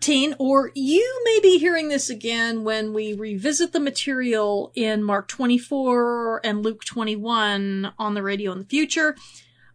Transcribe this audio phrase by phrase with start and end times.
[0.00, 4.70] So, Mark 13, or you may be hearing this again when we revisit the material
[4.74, 9.16] in Mark 24 and Luke 21 on the radio in the future.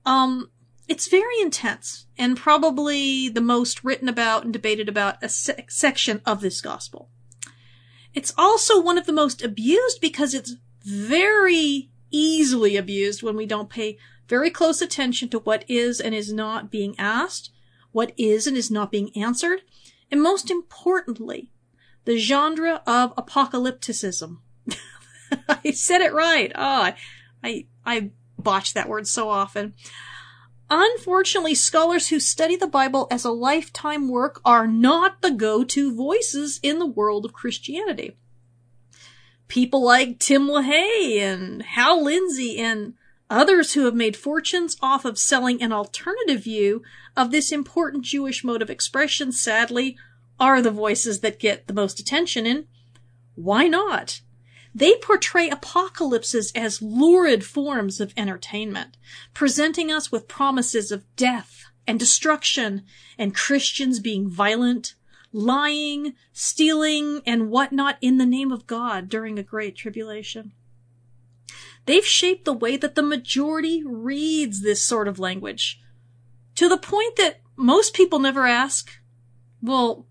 [0.06, 0.50] Um,
[0.88, 6.22] it's very intense and probably the most written about and debated about a se- section
[6.26, 7.10] of this gospel.
[8.14, 13.70] It's also one of the most abused because it's very easily abused when we don't
[13.70, 13.98] pay
[14.30, 17.52] very close attention to what is and is not being asked,
[17.92, 19.62] what is and is not being answered,
[20.14, 21.50] and most importantly,
[22.06, 24.38] the genre of apocalypticism.
[25.50, 26.52] I said it right.
[26.54, 26.94] Oh,
[27.44, 29.74] I, I botch that word so often.
[30.70, 36.60] Unfortunately, scholars who study the Bible as a lifetime work are not the go-to voices
[36.62, 38.16] in the world of Christianity.
[39.48, 42.94] People like Tim LaHaye and Hal Lindsey and
[43.30, 46.84] others who have made fortunes off of selling an alternative view
[47.16, 49.98] of this important Jewish mode of expression, sadly,
[50.40, 52.66] are the voices that get the most attention and
[53.36, 54.22] why not?
[54.76, 58.98] They portray apocalypses as lurid forms of entertainment,
[59.34, 62.84] presenting us with promises of death and destruction
[63.18, 64.96] and Christians being violent,
[65.32, 70.54] lying, stealing, and whatnot in the name of God during a great tribulation.
[71.86, 75.82] They've shaped the way that the majority reads this sort of language
[76.56, 78.92] to the point that most people never ask,
[79.62, 80.06] well,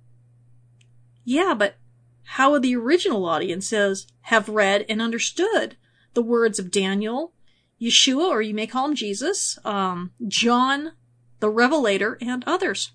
[1.25, 1.77] yeah, but
[2.25, 5.77] how would the original audiences have read and understood
[6.15, 7.33] the words of Daniel,
[7.81, 10.93] Yeshua, or you may call him Jesus, um, John,
[11.41, 12.93] the Revelator, and others?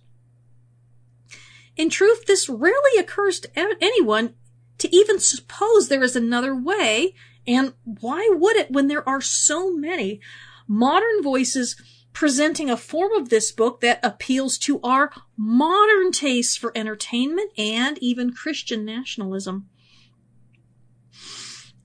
[1.76, 4.34] In truth, this rarely occurs to anyone
[4.80, 7.14] to even suppose there is another way,
[7.48, 10.20] and why would it when there are so many
[10.68, 11.82] modern voices
[12.18, 17.96] presenting a form of this book that appeals to our modern tastes for entertainment and
[18.00, 19.70] even Christian nationalism.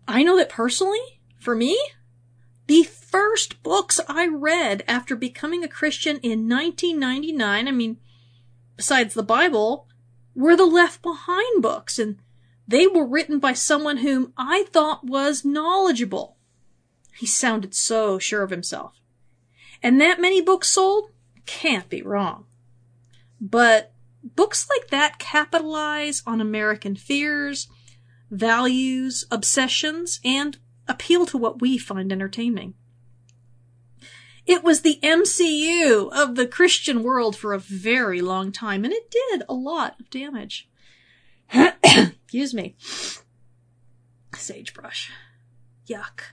[0.09, 1.79] I know that personally, for me,
[2.67, 7.99] the first books I read after becoming a Christian in 1999, I mean,
[8.75, 9.87] besides the Bible,
[10.35, 12.22] were the Left Behind books, and
[12.67, 16.37] they were written by someone whom I thought was knowledgeable.
[17.17, 19.01] He sounded so sure of himself.
[19.83, 21.11] And that many books sold
[21.45, 22.47] can't be wrong.
[23.41, 27.69] But books like that capitalize on American fears,
[28.31, 30.59] values, obsessions, and
[30.89, 32.75] appeal to what we find entertaining.
[34.47, 39.11] It was the MCU of the Christian world for a very long time, and it
[39.11, 40.69] did a lot of damage.
[42.33, 42.75] Excuse me.
[44.35, 45.13] Sagebrush.
[45.87, 46.33] Yuck.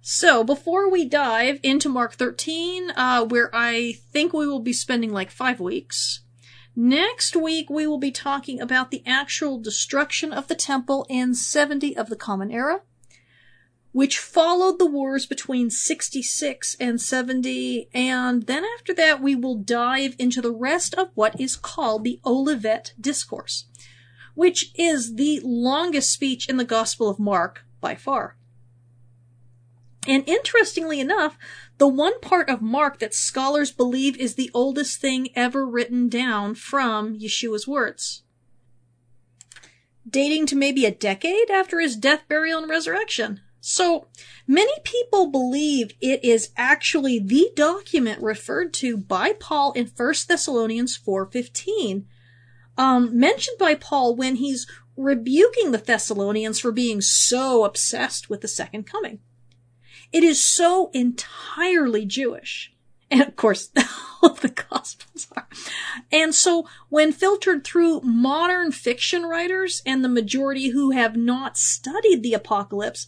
[0.00, 5.12] So before we dive into Mark 13, uh, where I think we will be spending
[5.12, 6.22] like five weeks,
[6.74, 11.96] next week we will be talking about the actual destruction of the temple in 70
[11.96, 12.80] of the Common Era,
[13.92, 20.16] which followed the wars between 66 and 70, and then after that we will dive
[20.18, 23.66] into the rest of what is called the Olivet Discourse,
[24.36, 28.36] which is the longest speech in the Gospel of Mark by far.
[30.06, 31.36] And interestingly enough,
[31.78, 36.54] the one part of Mark that scholars believe is the oldest thing ever written down
[36.54, 38.22] from Yeshua's words.
[40.08, 43.40] Dating to maybe a decade after his death, burial, and resurrection.
[43.60, 44.06] So,
[44.46, 50.96] many people believe it is actually the document referred to by Paul in 1 Thessalonians
[50.96, 52.04] 4.15,
[52.76, 54.66] um, mentioned by Paul when he's
[54.96, 59.20] rebuking the Thessalonians for being so obsessed with the second coming.
[60.12, 62.72] It is so entirely Jewish.
[63.10, 63.70] And of course,
[64.22, 65.46] all of the Gospels are.
[66.10, 72.22] And so when filtered through modern fiction writers and the majority who have not studied
[72.22, 73.06] the apocalypse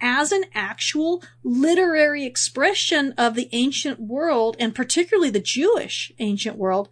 [0.00, 6.88] as an actual literary expression of the ancient world and particularly the Jewish ancient world,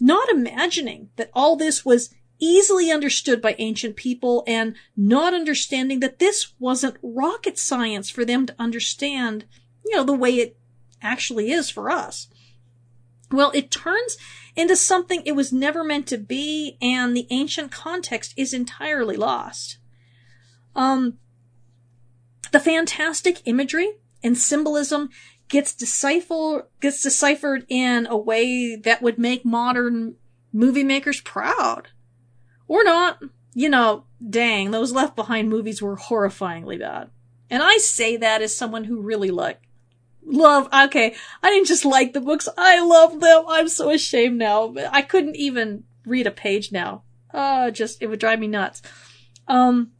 [0.00, 6.18] not imagining that all this was easily understood by ancient people and not understanding that
[6.18, 9.44] this wasn't rocket science for them to understand,
[9.84, 10.56] you know, the way it
[11.00, 12.28] actually is for us.
[13.30, 14.16] Well, it turns
[14.56, 19.78] into something it was never meant to be, and the ancient context is entirely lost.
[20.76, 21.18] Um,
[22.52, 25.10] the fantastic imagery and symbolism
[25.48, 30.16] gets decipher gets deciphered in a way that would make modern
[30.52, 31.88] movie makers proud.
[32.66, 33.22] Or not.
[33.56, 37.10] You know, dang, those Left Behind movies were horrifyingly bad.
[37.50, 39.60] And I say that as someone who really like,
[40.24, 43.44] love, okay, I didn't just like the books, I love them.
[43.46, 44.74] I'm so ashamed now.
[44.90, 47.04] I couldn't even read a page now.
[47.32, 48.82] Uh, just, it would drive me nuts.
[49.46, 49.92] Um,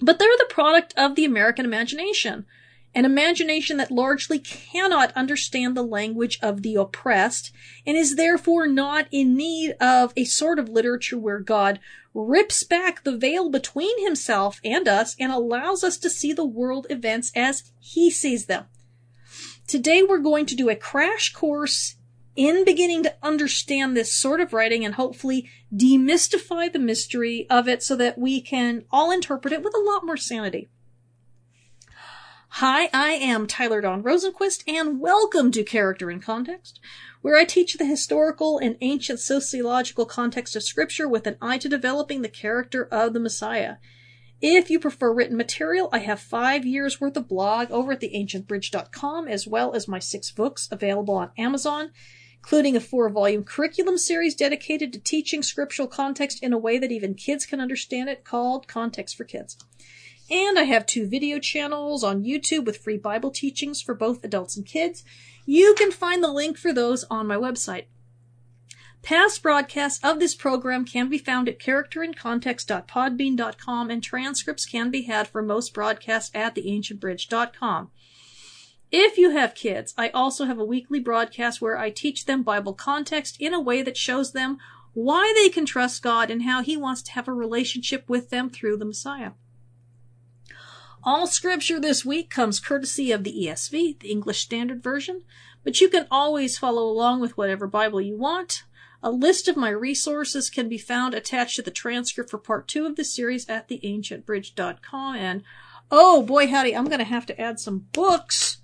[0.00, 2.46] but they're the product of the American imagination.
[2.92, 7.52] An imagination that largely cannot understand the language of the oppressed
[7.86, 11.78] and is therefore not in need of a sort of literature where God
[12.14, 16.88] rips back the veil between himself and us and allows us to see the world
[16.90, 18.64] events as he sees them.
[19.68, 21.94] Today we're going to do a crash course
[22.34, 27.84] in beginning to understand this sort of writing and hopefully demystify the mystery of it
[27.84, 30.68] so that we can all interpret it with a lot more sanity.
[32.54, 36.80] Hi, I am Tyler Dawn Rosenquist and welcome to Character in Context,
[37.22, 41.68] where I teach the historical and ancient sociological context of scripture with an eye to
[41.68, 43.76] developing the character of the Messiah.
[44.42, 49.28] If you prefer written material, I have five years worth of blog over at theancientbridge.com
[49.28, 51.92] as well as my six books available on Amazon
[52.42, 56.90] including a four volume curriculum series dedicated to teaching scriptural context in a way that
[56.90, 59.58] even kids can understand it called Context for Kids.
[60.30, 64.56] And I have two video channels on YouTube with free Bible teachings for both adults
[64.56, 65.02] and kids.
[65.44, 67.86] You can find the link for those on my website.
[69.02, 75.26] Past broadcasts of this program can be found at characterincontext.podbean.com and transcripts can be had
[75.26, 77.90] for most broadcasts at theancientbridge.com.
[78.92, 82.74] If you have kids, I also have a weekly broadcast where I teach them Bible
[82.74, 84.58] context in a way that shows them
[84.92, 88.50] why they can trust God and how He wants to have a relationship with them
[88.50, 89.30] through the Messiah.
[91.02, 95.22] All scripture this week comes courtesy of the ESV, the English Standard Version,
[95.64, 98.64] but you can always follow along with whatever Bible you want.
[99.02, 102.84] A list of my resources can be found attached to the transcript for part two
[102.84, 105.16] of the series at theancientbridge.com.
[105.16, 105.42] And
[105.90, 108.58] oh boy, howdy, I'm going to have to add some books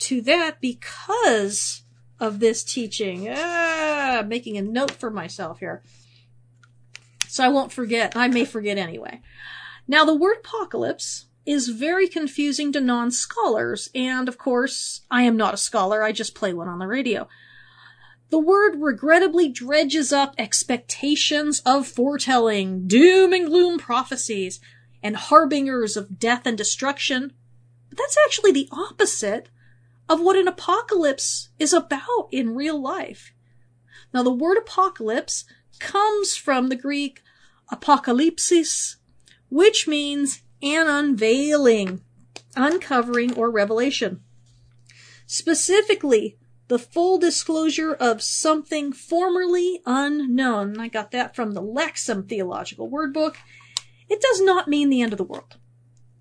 [0.00, 1.84] to that because
[2.20, 3.28] of this teaching.
[3.30, 5.82] Ah, making a note for myself here.
[7.28, 8.14] So I won't forget.
[8.14, 9.22] I may forget anyway.
[9.86, 15.54] Now, the word apocalypse is very confusing to non-scholars, and of course, I am not
[15.54, 17.26] a scholar, I just play one on the radio.
[18.28, 24.60] The word regrettably dredges up expectations of foretelling, doom and gloom prophecies,
[25.02, 27.32] and harbingers of death and destruction.
[27.88, 29.48] But that's actually the opposite
[30.06, 33.32] of what an apocalypse is about in real life.
[34.12, 35.46] Now, the word apocalypse
[35.78, 37.22] comes from the Greek
[37.72, 38.96] apocalypsis,
[39.48, 42.00] which means and unveiling,
[42.56, 44.20] uncovering, or revelation.
[45.26, 46.36] Specifically,
[46.68, 50.78] the full disclosure of something formerly unknown.
[50.78, 53.38] I got that from the Lexham Theological Word Book.
[54.08, 55.56] It does not mean the end of the world.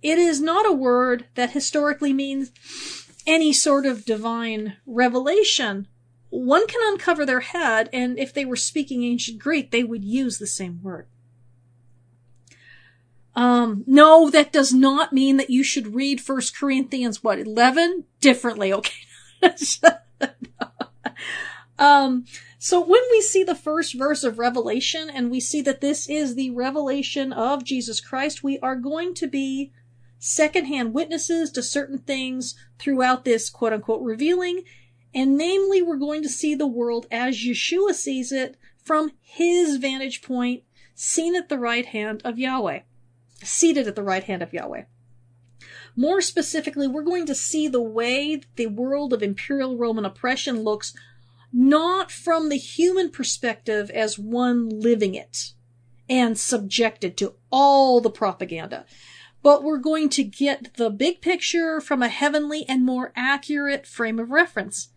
[0.01, 2.51] It is not a word that historically means
[3.25, 5.87] any sort of divine revelation.
[6.29, 10.37] One can uncover their head, and if they were speaking ancient Greek, they would use
[10.37, 11.07] the same word.
[13.37, 18.05] Um, no, that does not mean that you should read First Corinthians, what, 11?
[18.19, 18.95] Differently, okay?
[21.77, 22.25] um,
[22.57, 26.33] so when we see the first verse of Revelation and we see that this is
[26.33, 29.71] the revelation of Jesus Christ, we are going to be
[30.17, 34.63] secondhand witnesses to certain things throughout this quote unquote revealing.
[35.13, 40.23] And namely, we're going to see the world as Yeshua sees it from his vantage
[40.23, 40.63] point,
[40.95, 42.79] seen at the right hand of Yahweh
[43.43, 44.83] seated at the right hand of Yahweh.
[45.95, 50.93] More specifically, we're going to see the way the world of imperial Roman oppression looks
[51.51, 55.53] not from the human perspective as one living it
[56.09, 58.85] and subjected to all the propaganda,
[59.41, 64.19] but we're going to get the big picture from a heavenly and more accurate frame
[64.19, 64.89] of reference.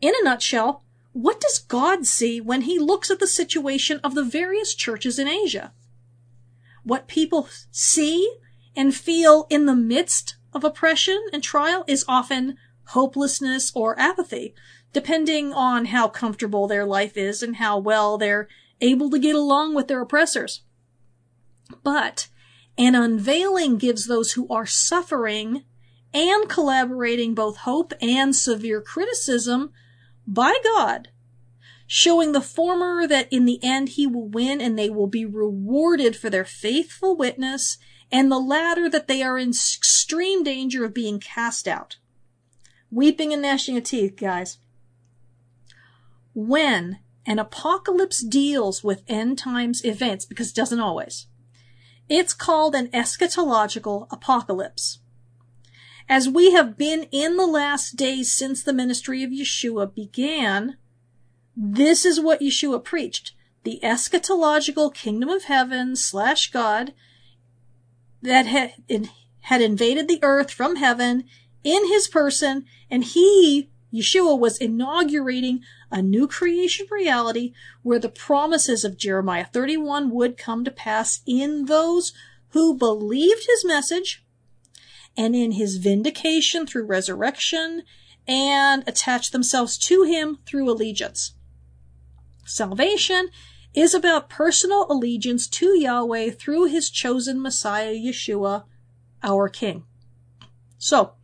[0.00, 4.24] In a nutshell, what does God see when he looks at the situation of the
[4.24, 5.72] various churches in Asia?
[6.84, 8.36] What people see
[8.76, 12.56] and feel in the midst of oppression and trial is often
[12.88, 14.54] hopelessness or apathy,
[14.92, 18.48] depending on how comfortable their life is and how well they're
[18.80, 20.62] able to get along with their oppressors.
[21.82, 22.28] But
[22.76, 25.64] an unveiling gives those who are suffering
[26.12, 29.72] and collaborating both hope and severe criticism
[30.26, 31.08] by God
[31.86, 36.16] showing the former that in the end he will win and they will be rewarded
[36.16, 37.78] for their faithful witness,
[38.10, 41.96] and the latter that they are in extreme danger of being cast out.
[42.90, 44.58] Weeping and gnashing of teeth, guys.
[46.34, 51.26] When an apocalypse deals with end times events, because it doesn't always,
[52.08, 55.00] it's called an eschatological apocalypse.
[56.08, 60.76] as we have been in the last days since the ministry of Yeshua began,
[61.56, 63.32] this is what Yeshua preached.
[63.62, 66.92] The eschatological kingdom of heaven slash God
[68.22, 68.74] that had,
[69.42, 71.24] had invaded the earth from heaven
[71.62, 78.84] in his person, and he, Yeshua, was inaugurating a new creation reality where the promises
[78.84, 82.12] of Jeremiah 31 would come to pass in those
[82.48, 84.24] who believed his message
[85.16, 87.84] and in his vindication through resurrection
[88.26, 91.34] and attached themselves to him through allegiance.
[92.44, 93.28] Salvation
[93.74, 98.64] is about personal allegiance to Yahweh through his chosen Messiah, Yeshua,
[99.22, 99.84] our King.
[100.78, 101.14] So,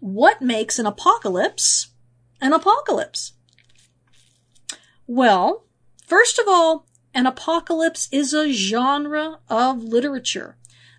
[0.00, 1.88] what makes an apocalypse
[2.40, 3.32] an apocalypse?
[5.06, 5.64] Well,
[6.06, 10.56] first of all, an apocalypse is a genre of literature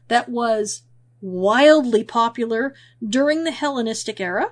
[0.07, 0.83] that was
[1.21, 2.73] wildly popular
[3.03, 4.51] during the Hellenistic era.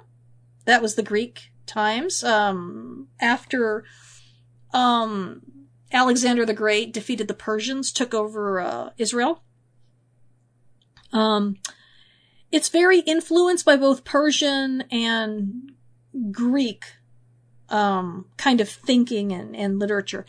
[0.66, 2.24] That was the Greek times.
[2.24, 3.86] Um, after
[4.74, 5.42] um,
[5.92, 9.44] Alexander the Great defeated the Persians, took over uh, Israel.
[11.14, 11.58] Um,
[12.52, 15.72] it's very influenced by both Persian and
[16.32, 16.86] Greek
[17.70, 20.26] um, kind of thinking and, and literature.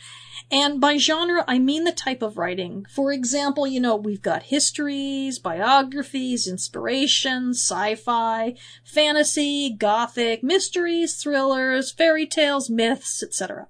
[0.50, 2.86] And by genre, I mean the type of writing.
[2.90, 8.54] For example, you know, we've got histories, biographies, inspiration, sci-fi,
[8.84, 13.68] fantasy, gothic, mysteries, thrillers, fairy tales, myths, etc.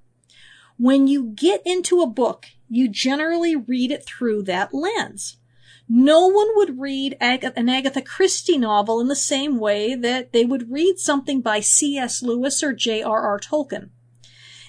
[0.78, 5.36] When you get into a book, you generally read it through that lens.
[5.92, 10.70] No one would read an Agatha Christie novel in the same way that they would
[10.70, 12.22] read something by C.S.
[12.22, 13.40] Lewis or J.R.R.
[13.40, 13.90] Tolkien.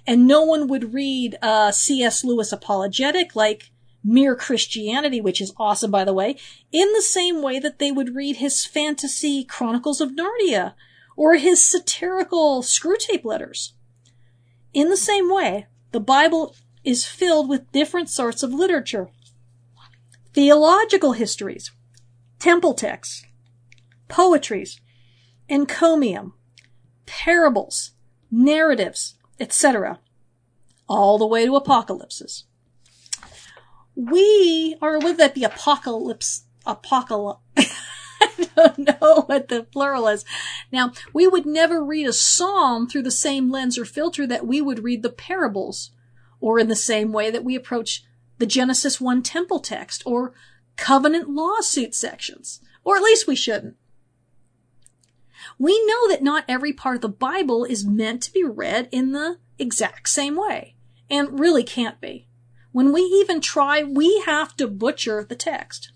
[0.08, 2.24] And no one would read uh, a C.S.
[2.24, 3.70] Lewis apologetic like
[4.04, 6.38] Mere Christianity, which is awesome, by the way,
[6.72, 10.74] in the same way that they would read his fantasy Chronicles of Narnia
[11.16, 13.74] or his satirical Screwtape letters.
[14.74, 19.12] In the same way, the Bible is filled with different sorts of literature
[20.33, 21.71] theological histories,
[22.39, 23.25] temple texts,
[24.07, 24.79] poetries,
[25.50, 26.33] encomium,
[27.05, 27.91] parables,
[28.29, 30.00] narratives, etc.,
[30.88, 32.45] all the way to apocalypses.
[33.95, 37.39] We are with that the apocalypse, apocalypse.
[38.21, 40.23] I don't know what the plural is.
[40.71, 44.61] Now, we would never read a psalm through the same lens or filter that we
[44.61, 45.91] would read the parables,
[46.39, 48.03] or in the same way that we approach
[48.41, 50.33] the Genesis 1 temple text or
[50.75, 52.60] covenant lawsuit sections.
[52.83, 53.75] Or at least we shouldn't.
[55.60, 59.12] We know that not every part of the Bible is meant to be read in
[59.12, 60.75] the exact same way,
[61.07, 62.27] and really can't be.
[62.71, 65.91] When we even try, we have to butcher the text.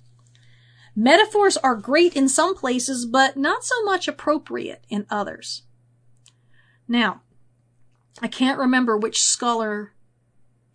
[0.95, 5.63] Metaphors are great in some places, but not so much appropriate in others.
[6.87, 7.21] Now,
[8.21, 9.93] I can't remember which scholar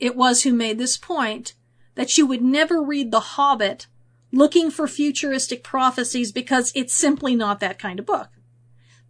[0.00, 1.54] it was who made this point,
[1.94, 3.86] that you would never read The Hobbit
[4.32, 8.28] looking for futuristic prophecies because it's simply not that kind of book.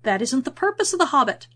[0.03, 1.47] That isn't the purpose of The Hobbit.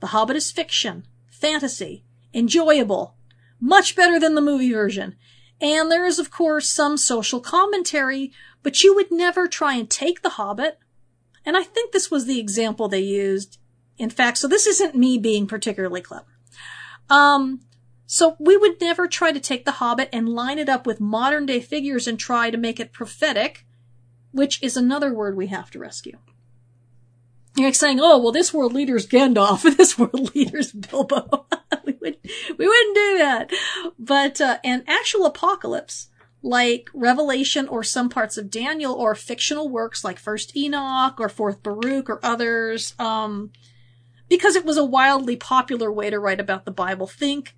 [0.00, 3.16] The Hobbit is fiction, fantasy, enjoyable,
[3.60, 5.16] much better than the movie version.
[5.60, 8.32] And there is, of course, some social commentary,
[8.62, 10.78] but you would never try and take The Hobbit.
[11.44, 13.58] And I think this was the example they used.
[13.96, 16.26] In fact, so this isn't me being particularly clever.
[17.10, 17.60] Um,
[18.10, 21.44] so we would never try to take The Hobbit and line it up with modern
[21.44, 23.66] day figures and try to make it prophetic,
[24.32, 26.16] which is another word we have to rescue.
[27.54, 31.46] You're like saying, oh, well, this world leader's Gandalf and this world leader's Bilbo.
[31.84, 32.16] we, would,
[32.56, 33.52] we wouldn't do that.
[33.98, 36.08] But, uh, an actual apocalypse,
[36.42, 41.62] like Revelation or some parts of Daniel or fictional works like First Enoch or Fourth
[41.62, 43.52] Baruch or others, um,
[44.30, 47.06] because it was a wildly popular way to write about the Bible.
[47.06, 47.54] Think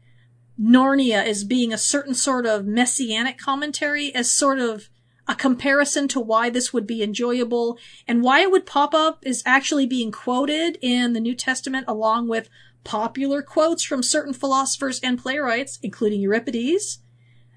[0.60, 4.90] Narnia as being a certain sort of messianic commentary as sort of
[5.26, 9.42] a comparison to why this would be enjoyable and why it would pop up is
[9.46, 12.50] actually being quoted in the New Testament along with
[12.84, 16.98] popular quotes from certain philosophers and playwrights, including Euripides,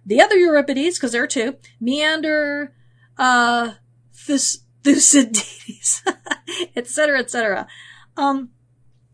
[0.05, 2.74] the other Euripides, because there are two, Menander,
[3.17, 3.72] uh,
[4.13, 6.03] Thucydides,
[6.75, 7.67] etc., etc.
[8.17, 8.50] Um,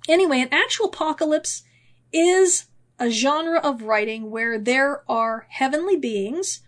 [0.07, 1.63] anyway, an actual apocalypse
[2.11, 2.65] is
[2.99, 6.61] a genre of writing where there are heavenly beings,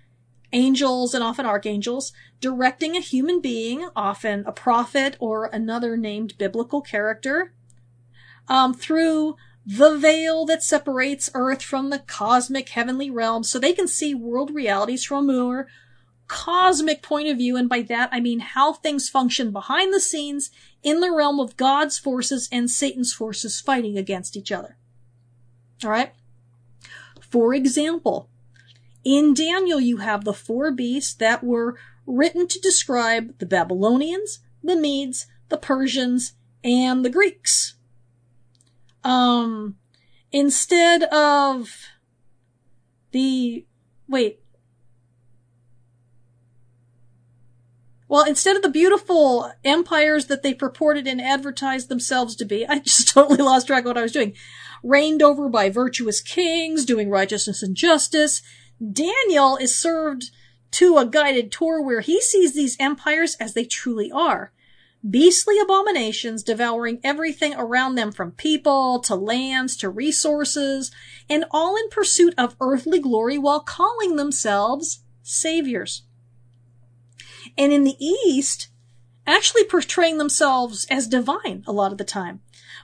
[0.53, 6.81] angels and often archangels, directing a human being, often a prophet or another named biblical
[6.81, 7.53] character,
[8.47, 9.35] um, through
[9.65, 14.51] the veil that separates Earth from the cosmic heavenly realm so they can see world
[14.55, 15.67] realities from a more
[16.27, 20.49] cosmic point of view, and by that I mean how things function behind the scenes
[20.81, 24.77] in the realm of God's forces and Satan's forces fighting against each other.
[25.83, 26.13] Alright?
[27.31, 28.29] For example,
[29.05, 34.75] in Daniel you have the four beasts that were written to describe the Babylonians, the
[34.75, 36.33] Medes, the Persians,
[36.63, 37.75] and the Greeks.
[39.03, 39.77] Um,
[40.31, 41.87] instead of
[43.11, 43.65] the,
[44.07, 44.41] wait,
[48.11, 52.79] Well, instead of the beautiful empires that they purported and advertised themselves to be, I
[52.79, 54.33] just totally lost track of what I was doing.
[54.83, 58.41] Reigned over by virtuous kings, doing righteousness and justice.
[58.81, 60.31] Daniel is served
[60.71, 64.51] to a guided tour where he sees these empires as they truly are.
[65.07, 70.91] Beastly abominations devouring everything around them from people to lands to resources,
[71.29, 76.03] and all in pursuit of earthly glory while calling themselves saviors
[77.57, 78.69] and in the East,
[79.25, 82.41] actually portraying themselves as divine a lot of the time.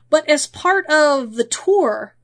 [0.10, 2.16] But as part of the tour,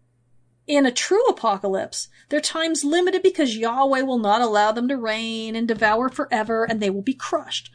[0.65, 5.55] in a true apocalypse, their time's limited because Yahweh will not allow them to reign
[5.55, 7.69] and devour forever and they will be crushed.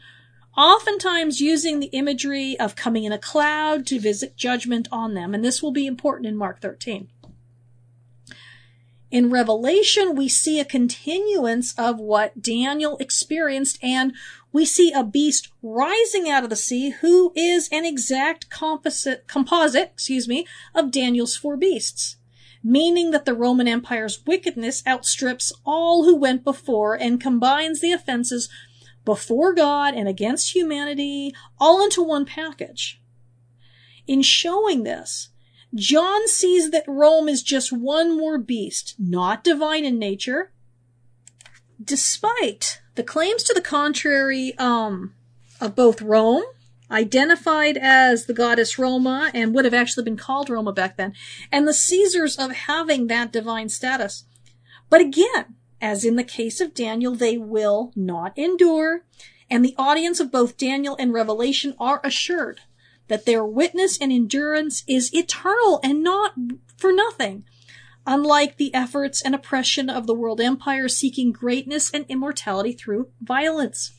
[0.57, 5.45] Oftentimes using the imagery of coming in a cloud to visit judgment on them, and
[5.45, 7.07] this will be important in Mark 13.
[9.11, 14.13] In Revelation, we see a continuance of what Daniel experienced and
[14.51, 19.91] we see a beast rising out of the sea who is an exact composite, composite,
[19.93, 22.17] excuse me, of Daniel's four beasts.
[22.63, 28.47] Meaning that the Roman Empire's wickedness outstrips all who went before and combines the offenses
[29.05, 33.01] before God and against humanity all into one package.
[34.05, 35.28] In showing this,
[35.75, 40.51] John sees that Rome is just one more beast, not divine in nature,
[41.83, 45.13] despite the claims to the contrary um,
[45.61, 46.43] of both Rome,
[46.89, 51.13] identified as the goddess Roma and would have actually been called Roma back then,
[51.51, 54.25] and the Caesars of having that divine status.
[54.89, 59.05] But again, as in the case of Daniel, they will not endure,
[59.51, 62.61] and the audience of both Daniel and Revelation are assured
[63.09, 66.33] that their witness and endurance is eternal and not
[66.77, 67.43] for nothing,
[68.07, 73.91] unlike the efforts and oppression of the world empire seeking greatness and immortality through violence.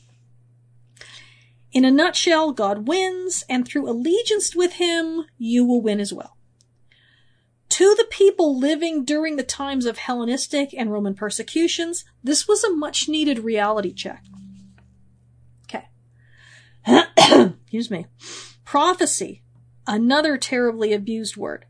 [1.71, 6.37] In a nutshell, God wins, and through allegiance with Him, you will win as well.
[7.69, 12.75] To the people living during the times of Hellenistic and Roman persecutions, this was a
[12.75, 14.25] much needed reality check.
[15.63, 15.87] Okay.
[17.63, 18.07] Excuse me.
[18.71, 19.41] Prophecy,
[19.85, 21.65] another terribly abused word.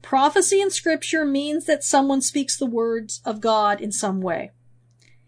[0.00, 4.52] Prophecy in scripture means that someone speaks the words of God in some way.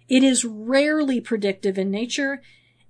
[0.08, 2.40] It is rarely predictive in nature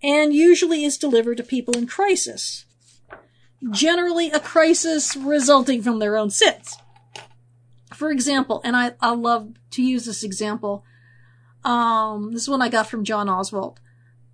[0.03, 2.67] and usually is delivered to people in crisis.
[3.71, 6.77] Generally a crisis resulting from their own sins.
[7.95, 10.85] For example, and I, I love to use this example,
[11.65, 13.79] um, this is one I got from John Oswalt.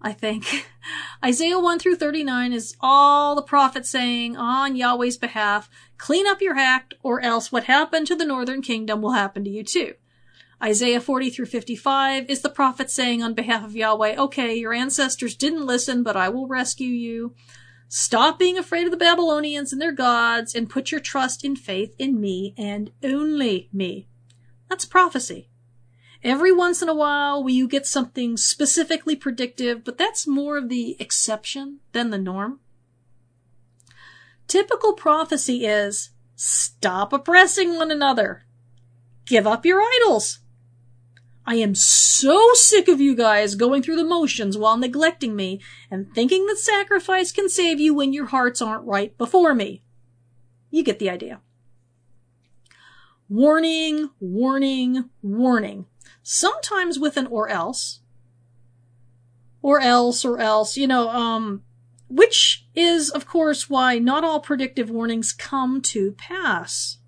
[0.01, 0.69] I think.
[1.25, 6.57] Isaiah 1 through 39 is all the prophets saying on Yahweh's behalf, clean up your
[6.57, 9.95] act or else what happened to the northern kingdom will happen to you too.
[10.63, 15.37] Isaiah 40 through 55 is the prophet saying on behalf of Yahweh, okay, your ancestors
[15.37, 17.35] didn't listen, but I will rescue you.
[17.89, 21.95] Stop being afraid of the Babylonians and their gods and put your trust in faith
[21.99, 24.09] in me and only me.
[24.69, 25.49] That's prophecy.
[26.25, 30.97] Every once in a while, you get something specifically predictive, but that's more of the
[31.01, 32.59] exception than the norm.
[34.49, 38.43] Typical prophecy is stop oppressing one another.
[39.27, 40.41] Give up your idols.
[41.47, 46.13] I am so sick of you guys going through the motions while neglecting me and
[46.15, 49.83] thinking that sacrifice can save you when your hearts aren't right before me.
[50.71, 51.41] You get the idea.
[53.29, 55.87] Warning, warning, warning
[56.31, 58.01] sometimes with an or else.
[59.63, 61.63] Or else, or else, you know, um,
[62.07, 66.99] which is, of course, why not all predictive warnings come to pass.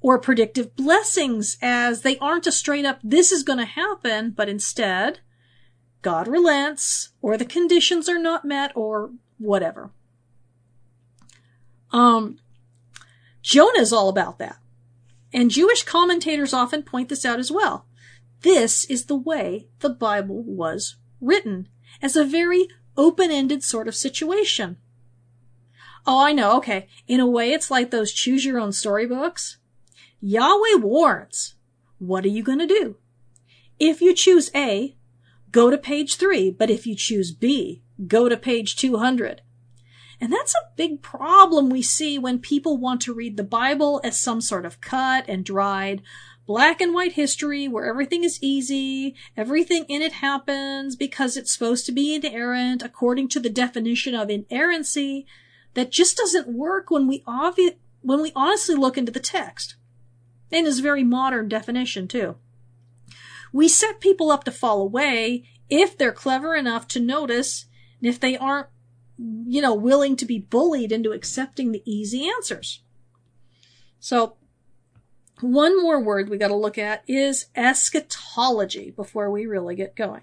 [0.00, 5.20] Or predictive blessings, as they aren't a straight up, this is gonna happen, but instead,
[6.02, 9.92] God relents, or the conditions are not met, or whatever.
[11.92, 12.40] Um,
[13.42, 14.56] Jonah is all about that.
[15.32, 17.84] And Jewish commentators often point this out as well.
[18.42, 21.68] This is the way the Bible was written,
[22.00, 24.76] as a very open-ended sort of situation.
[26.06, 26.88] Oh, I know, okay.
[27.06, 29.58] In a way, it's like those choose your own storybooks.
[30.20, 31.54] Yahweh warns.
[31.98, 32.96] What are you gonna do?
[33.78, 34.96] If you choose A,
[35.50, 36.50] go to page three.
[36.50, 39.42] But if you choose B, go to page 200.
[40.20, 44.18] And that's a big problem we see when people want to read the Bible as
[44.18, 46.02] some sort of cut and dried
[46.48, 51.84] black and white history where everything is easy, everything in it happens because it's supposed
[51.84, 55.26] to be inerrant according to the definition of inerrancy
[55.74, 59.76] that just doesn't work when we obvi- when we honestly look into the text.
[60.50, 62.36] And is a very modern definition too.
[63.52, 67.66] We set people up to fall away if they're clever enough to notice
[68.00, 68.68] and if they aren't,
[69.18, 72.82] you know, willing to be bullied into accepting the easy answers.
[74.00, 74.38] So
[75.40, 80.22] one more word we got to look at is eschatology before we really get going.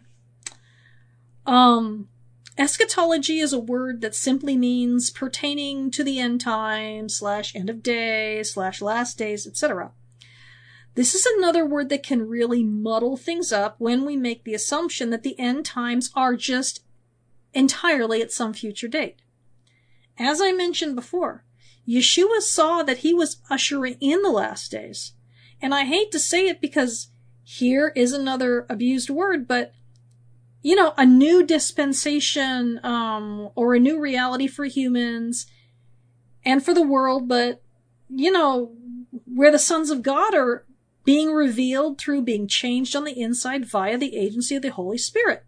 [1.46, 2.10] Um,
[2.58, 7.84] eschatology is a word that simply means pertaining to the end time slash end of
[7.84, 9.92] day slash last days, etc.
[10.96, 15.10] This is another word that can really muddle things up when we make the assumption
[15.10, 16.84] that the end times are just
[17.54, 19.18] entirely at some future date.
[20.18, 21.44] As I mentioned before,
[21.88, 25.14] Yeshua saw that he was ushering in the last days.
[25.62, 27.10] And I hate to say it because
[27.44, 29.74] here is another abused word, but
[30.62, 35.46] you know, a new dispensation, um, or a new reality for humans
[36.44, 37.62] and for the world, but
[38.10, 38.74] you know,
[39.26, 40.66] where the sons of God are
[41.04, 45.46] being revealed through being changed on the inside via the agency of the Holy Spirit.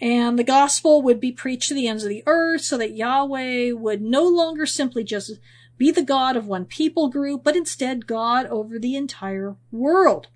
[0.00, 3.72] And the gospel would be preached to the ends of the earth so that Yahweh
[3.72, 5.32] would no longer simply just
[5.76, 10.28] be the God of one people group, but instead God over the entire world.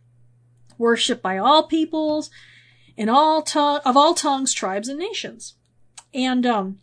[0.79, 2.31] Worshipped by all peoples
[2.99, 5.55] and all to- of all tongues, tribes, and nations.
[6.13, 6.79] And um,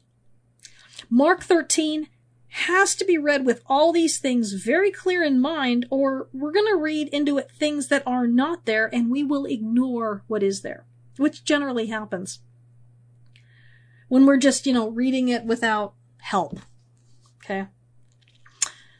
[1.09, 2.07] Mark 13
[2.51, 6.65] has to be read with all these things very clear in mind, or we're going
[6.65, 10.61] to read into it things that are not there and we will ignore what is
[10.61, 10.85] there,
[11.17, 12.39] which generally happens
[14.09, 16.59] when we're just, you know, reading it without help.
[17.43, 17.67] Okay.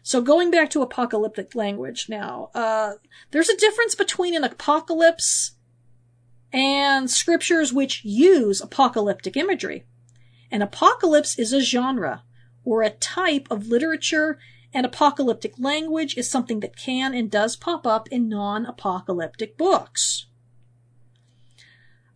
[0.02, 2.94] So going back to apocalyptic language now, uh,
[3.32, 5.52] there's a difference between an apocalypse
[6.52, 9.86] and scriptures which use apocalyptic imagery.
[10.52, 12.24] An apocalypse is a genre
[12.64, 14.40] or a type of literature
[14.74, 20.26] and apocalyptic language is something that can and does pop up in non-apocalyptic books.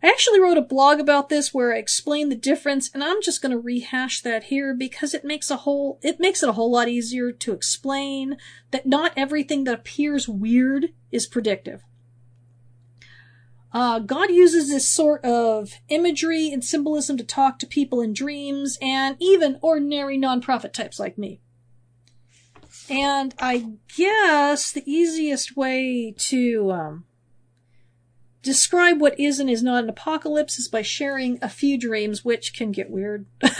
[0.04, 3.40] I actually wrote a blog about this where I explained the difference, and I'm just
[3.40, 6.70] going to rehash that here because it makes a whole, it makes it a whole
[6.70, 8.36] lot easier to explain
[8.70, 11.84] that not everything that appears weird is predictive.
[13.72, 18.76] Uh, God uses this sort of imagery and symbolism to talk to people in dreams
[18.82, 21.40] and even ordinary nonprofit types like me.
[22.90, 27.04] And I guess the easiest way to, um,
[28.44, 32.54] describe what is and is not an apocalypse is by sharing a few dreams, which
[32.54, 33.26] can get weird.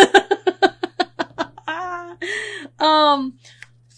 [2.78, 3.38] um,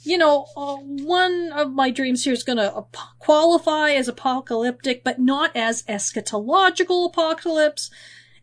[0.02, 5.02] you know, uh, one of my dreams here is going to ap- qualify as apocalyptic,
[5.02, 7.90] but not as eschatological apocalypse,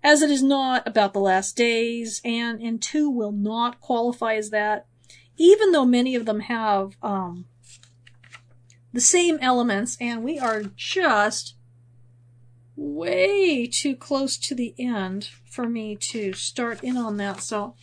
[0.03, 4.49] as it is not about the last days, and, and two will not qualify as
[4.49, 4.86] that,
[5.38, 7.45] even though many of them have, um,
[8.91, 11.56] the same elements, and we are just
[12.76, 17.42] way too close to the end for me to start in on that.
[17.42, 17.76] So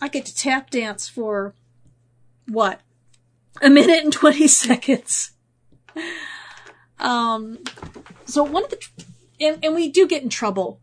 [0.00, 1.54] I get to tap dance for
[2.48, 2.80] what?
[3.62, 5.32] A minute and 20 seconds.
[6.98, 7.58] Um,
[8.24, 8.78] so one of the,
[9.40, 10.80] and, and we do get in trouble.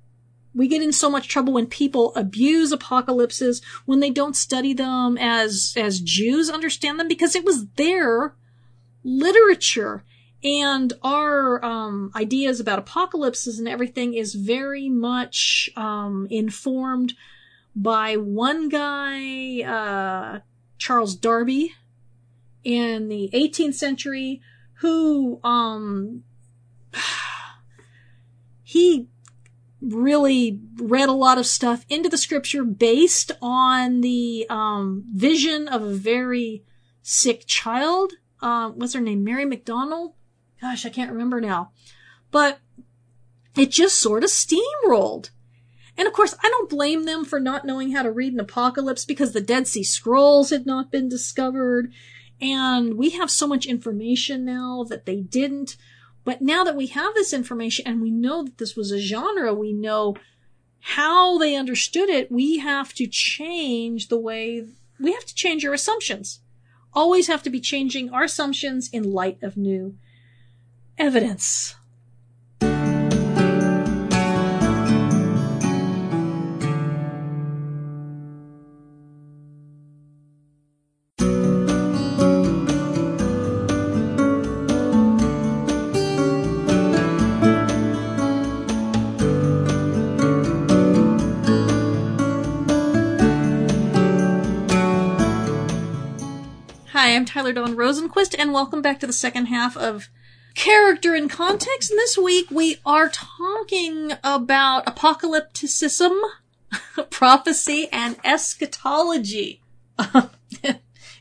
[0.55, 5.17] We get in so much trouble when people abuse apocalypses, when they don't study them
[5.17, 8.35] as, as Jews understand them, because it was their
[9.03, 10.03] literature
[10.43, 17.13] and our um, ideas about apocalypses and everything is very much um, informed
[17.75, 20.39] by one guy, uh,
[20.77, 21.73] Charles Darby,
[22.63, 24.41] in the 18th century,
[24.75, 26.23] who um,
[28.63, 29.07] he
[29.81, 35.81] really read a lot of stuff into the scripture based on the um, vision of
[35.81, 36.63] a very
[37.01, 38.13] sick child.
[38.41, 39.23] Uh, what's her name?
[39.23, 40.13] Mary McDonnell
[40.63, 41.71] Gosh, I can't remember now.
[42.31, 42.59] But
[43.53, 45.31] it just sort of steamrolled.
[45.97, 49.03] And of course, I don't blame them for not knowing how to read an apocalypse
[49.03, 51.91] because the Dead Sea Scrolls had not been discovered.
[52.39, 55.75] And we have so much information now that they didn't.
[56.23, 59.53] But now that we have this information and we know that this was a genre,
[59.53, 60.15] we know
[60.79, 64.65] how they understood it, we have to change the way,
[64.97, 66.39] we have to change our assumptions.
[66.93, 69.97] Always have to be changing our assumptions in light of new
[70.97, 71.75] evidence.
[96.91, 100.09] Hi, I'm Tyler Dawn Rosenquist, and welcome back to the second half of
[100.55, 101.91] Character in Context.
[101.91, 106.19] And this week we are talking about apocalypticism,
[107.09, 109.61] prophecy, and eschatology.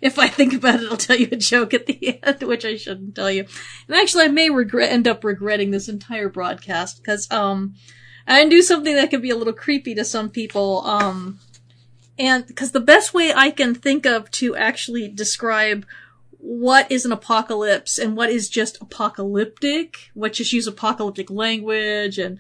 [0.01, 2.77] if I think about it, I'll tell you a joke at the end, which I
[2.77, 3.47] shouldn't tell you.
[3.89, 7.75] And actually, I may regret end up regretting this entire broadcast because um,
[8.27, 10.85] I do something that can be a little creepy to some people.
[10.87, 11.39] Um,
[12.19, 15.87] and because the best way I can think of to actually describe
[16.43, 22.37] what is an apocalypse and what is just apocalyptic, what just use apocalyptic language and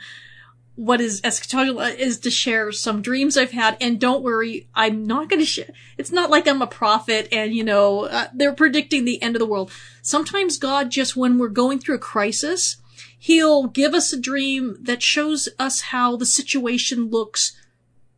[0.74, 3.76] what is eschatological is to share some dreams I've had.
[3.80, 5.70] And don't worry, I'm not going to share.
[5.98, 9.40] It's not like I'm a prophet and, you know, uh, they're predicting the end of
[9.40, 9.70] the world.
[10.02, 12.78] Sometimes God just, when we're going through a crisis,
[13.16, 17.56] He'll give us a dream that shows us how the situation looks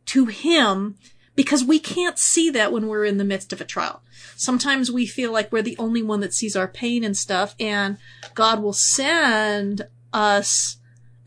[0.07, 0.97] to Him
[1.35, 4.01] because we can't see that when we're in the midst of a trial.
[4.35, 7.97] Sometimes we feel like we're the only one that sees our pain and stuff, and
[8.33, 10.77] God will send us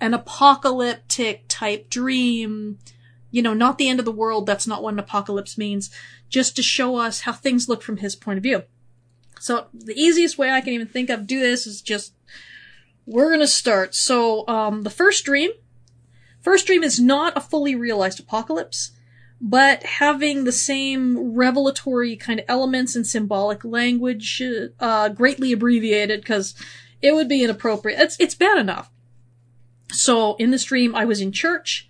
[0.01, 2.79] an apocalyptic type dream.
[3.31, 4.47] You know, not the end of the world.
[4.47, 5.91] That's not what an apocalypse means.
[6.29, 8.63] Just to show us how things look from his point of view.
[9.41, 12.13] So the easiest way I can even think of do this is just,
[13.07, 13.95] we're gonna start.
[13.95, 15.51] So, um, the first dream,
[16.41, 18.93] first dream is not a fully realized apocalypse
[19.41, 24.43] but having the same revelatory kind of elements and symbolic language,
[24.81, 26.55] uh, greatly abbreviated because
[27.01, 28.01] it would be inappropriate.
[28.01, 28.91] It's, it's bad enough.
[29.93, 31.89] So in the dream, I was in church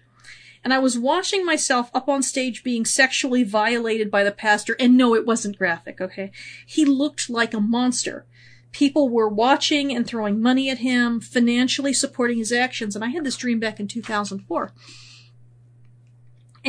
[0.63, 4.77] and I was watching myself up on stage being sexually violated by the pastor.
[4.79, 6.01] And no, it wasn't graphic.
[6.01, 6.31] Okay.
[6.67, 8.27] He looked like a monster.
[8.71, 12.95] People were watching and throwing money at him, financially supporting his actions.
[12.95, 14.73] And I had this dream back in 2004.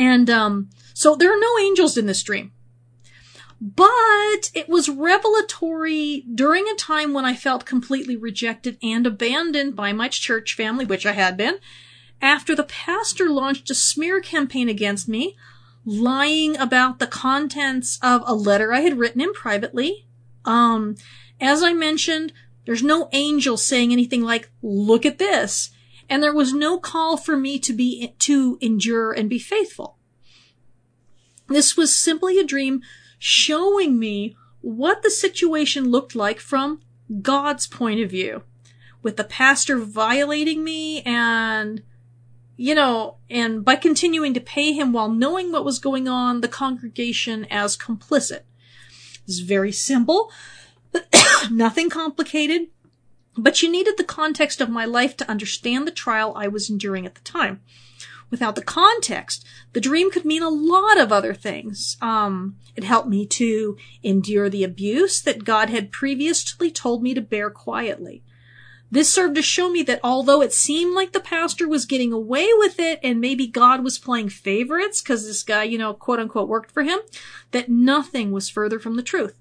[0.00, 2.52] And um, so there are no angels in this dream.
[3.60, 9.92] But it was revelatory during a time when I felt completely rejected and abandoned by
[9.92, 11.58] my church family, which I had been,
[12.22, 15.36] after the pastor launched a smear campaign against me,
[15.84, 20.06] lying about the contents of a letter I had written him privately.
[20.46, 20.96] Um,
[21.42, 22.32] as I mentioned,
[22.64, 25.70] there's no angel saying anything like, look at this
[26.10, 29.96] and there was no call for me to be, to endure and be faithful.
[31.46, 32.82] This was simply a dream
[33.18, 36.80] showing me what the situation looked like from
[37.22, 38.42] God's point of view,
[39.02, 41.82] with the pastor violating me and,
[42.56, 46.48] you know, and by continuing to pay him while knowing what was going on, the
[46.48, 48.40] congregation as complicit.
[49.26, 50.30] It's very simple,
[51.50, 52.68] nothing complicated.
[53.36, 57.06] But you needed the context of my life to understand the trial I was enduring
[57.06, 57.60] at the time.
[58.30, 61.96] Without the context, the dream could mean a lot of other things.
[62.00, 67.20] Um, it helped me to endure the abuse that God had previously told me to
[67.20, 68.22] bear quietly.
[68.92, 72.48] This served to show me that although it seemed like the pastor was getting away
[72.54, 76.48] with it and maybe God was playing favorites because this guy, you know, quote unquote
[76.48, 76.98] worked for him,
[77.52, 79.34] that nothing was further from the truth.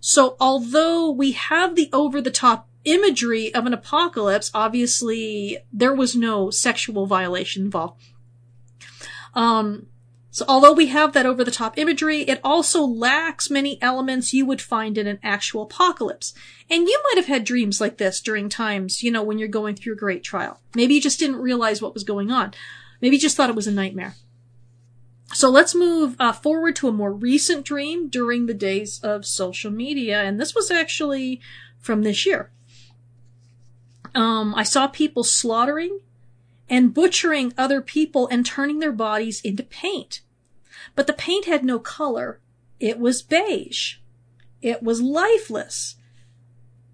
[0.00, 6.16] So although we have the over the top imagery of an apocalypse, obviously there was
[6.16, 8.02] no sexual violation involved.
[9.34, 9.86] Um,
[10.32, 14.46] so although we have that over the top imagery, it also lacks many elements you
[14.46, 16.32] would find in an actual apocalypse.
[16.70, 19.74] And you might have had dreams like this during times, you know, when you're going
[19.74, 20.60] through a great trial.
[20.74, 22.54] Maybe you just didn't realize what was going on.
[23.00, 24.14] Maybe you just thought it was a nightmare.
[25.32, 29.70] So let's move uh, forward to a more recent dream during the days of social
[29.70, 30.22] media.
[30.22, 31.40] And this was actually
[31.80, 32.50] from this year.
[34.14, 36.00] Um, I saw people slaughtering
[36.68, 40.20] and butchering other people and turning their bodies into paint.
[40.94, 42.40] But the paint had no color.
[42.78, 43.96] It was beige.
[44.62, 45.96] It was lifeless.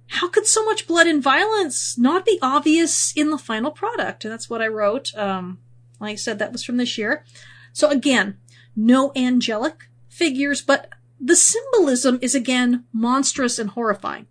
[0.09, 4.25] How could so much blood and violence not be obvious in the final product?
[4.25, 5.15] And that's what I wrote.
[5.17, 5.59] Um,
[6.01, 7.25] like I said, that was from this year.
[7.73, 8.39] So again,
[8.75, 14.27] no angelic figures, but the symbolism is again monstrous and horrifying.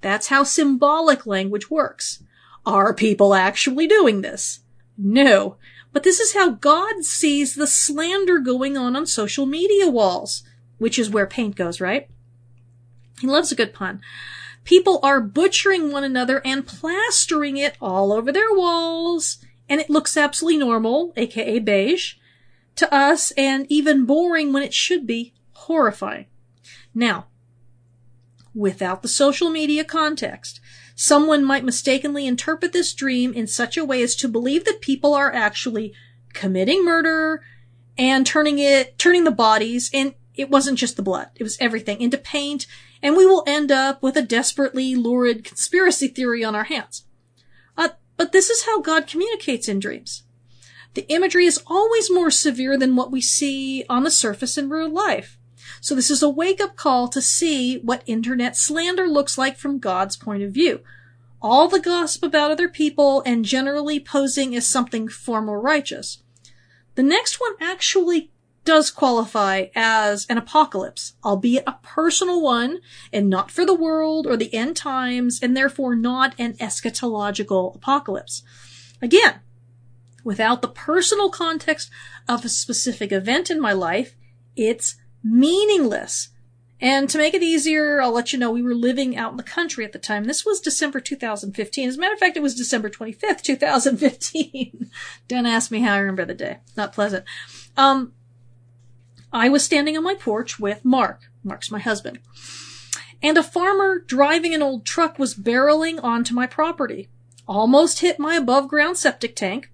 [0.00, 2.22] That's how symbolic language works.
[2.68, 4.60] Are people actually doing this?
[4.98, 5.56] No.
[5.90, 10.42] But this is how God sees the slander going on on social media walls,
[10.76, 12.10] which is where paint goes, right?
[13.22, 14.02] He loves a good pun.
[14.64, 20.14] People are butchering one another and plastering it all over their walls, and it looks
[20.14, 22.16] absolutely normal, aka beige,
[22.76, 26.26] to us, and even boring when it should be horrifying.
[26.94, 27.28] Now,
[28.54, 30.60] without the social media context,
[31.00, 35.14] Someone might mistakenly interpret this dream in such a way as to believe that people
[35.14, 35.94] are actually
[36.32, 37.40] committing murder
[37.96, 41.28] and turning it, turning the bodies and it wasn't just the blood.
[41.36, 42.66] It was everything into paint,
[43.00, 47.04] and we will end up with a desperately lurid conspiracy theory on our hands.
[47.76, 50.24] Uh, but this is how God communicates in dreams.
[50.94, 54.90] The imagery is always more severe than what we see on the surface in real
[54.90, 55.37] life.
[55.80, 59.78] So this is a wake up call to see what internet slander looks like from
[59.78, 60.80] God's point of view.
[61.40, 66.22] All the gossip about other people and generally posing as something far more righteous.
[66.96, 68.32] The next one actually
[68.68, 74.36] does qualify as an apocalypse, albeit a personal one and not for the world or
[74.36, 78.42] the end times and therefore not an eschatological apocalypse.
[79.00, 79.40] Again,
[80.22, 81.88] without the personal context
[82.28, 84.14] of a specific event in my life,
[84.54, 86.30] it's meaningless.
[86.80, 89.42] And to make it easier, I'll let you know we were living out in the
[89.42, 90.24] country at the time.
[90.24, 91.88] This was December 2015.
[91.88, 94.90] As a matter of fact, it was December 25th, 2015.
[95.28, 96.58] Don't ask me how I remember the day.
[96.76, 97.24] Not pleasant.
[97.76, 98.12] Um,
[99.32, 101.22] I was standing on my porch with Mark.
[101.42, 102.20] Mark's my husband.
[103.22, 107.08] And a farmer driving an old truck was barreling onto my property.
[107.48, 109.70] Almost hit my above ground septic tank.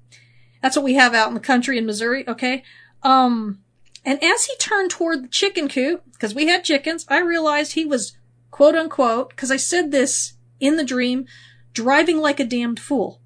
[0.63, 2.63] That's what we have out in the country in Missouri, okay?
[3.03, 3.64] Um,
[4.05, 7.85] and as he turned toward the chicken coop, because we had chickens, I realized he
[7.85, 8.17] was
[8.51, 11.27] quote unquote, because I said this in the dream,
[11.73, 13.21] driving like a damned fool.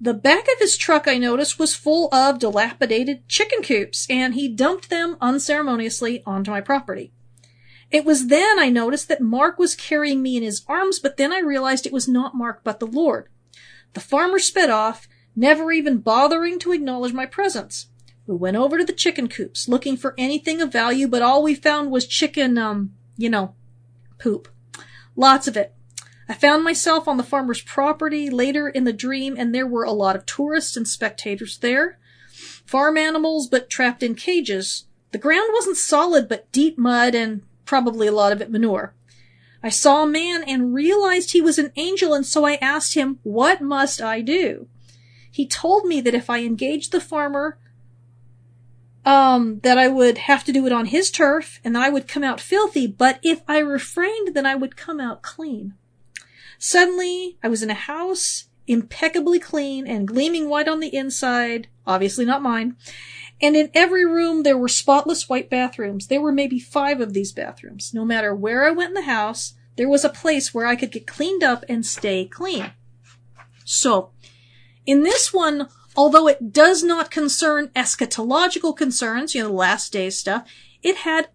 [0.00, 4.48] The back of his truck, I noticed, was full of dilapidated chicken coops, and he
[4.48, 7.12] dumped them unceremoniously onto my property.
[7.90, 11.32] It was then I noticed that Mark was carrying me in his arms, but then
[11.32, 13.28] I realized it was not Mark but the Lord.
[13.92, 15.06] The farmer sped off,
[15.36, 17.88] never even bothering to acknowledge my presence.
[18.26, 21.54] We went over to the chicken coops, looking for anything of value, but all we
[21.54, 23.54] found was chicken, um, you know,
[24.18, 24.48] poop.
[25.14, 25.74] Lots of it.
[26.28, 29.92] I found myself on the farmer's property later in the dream, and there were a
[29.92, 31.98] lot of tourists and spectators there.
[32.64, 34.86] Farm animals, but trapped in cages.
[35.12, 38.94] The ground wasn't solid, but deep mud and probably a lot of it manure.
[39.62, 43.18] I saw a man and realized he was an angel, and so I asked him,
[43.22, 44.68] What must I do?
[45.30, 47.58] He told me that if I engaged the farmer,
[49.04, 52.08] um, that I would have to do it on his turf and that I would
[52.08, 55.74] come out filthy, but if I refrained, then I would come out clean.
[56.58, 62.24] Suddenly, I was in a house, impeccably clean and gleaming white on the inside, obviously
[62.24, 62.76] not mine.
[63.42, 66.06] And in every room there were spotless white bathrooms.
[66.06, 67.92] There were maybe five of these bathrooms.
[67.92, 70.92] No matter where I went in the house, there was a place where I could
[70.92, 72.72] get cleaned up and stay clean.
[73.64, 74.12] So,
[74.86, 80.18] in this one, although it does not concern eschatological concerns, you know, the last days
[80.18, 80.48] stuff,
[80.82, 81.28] it had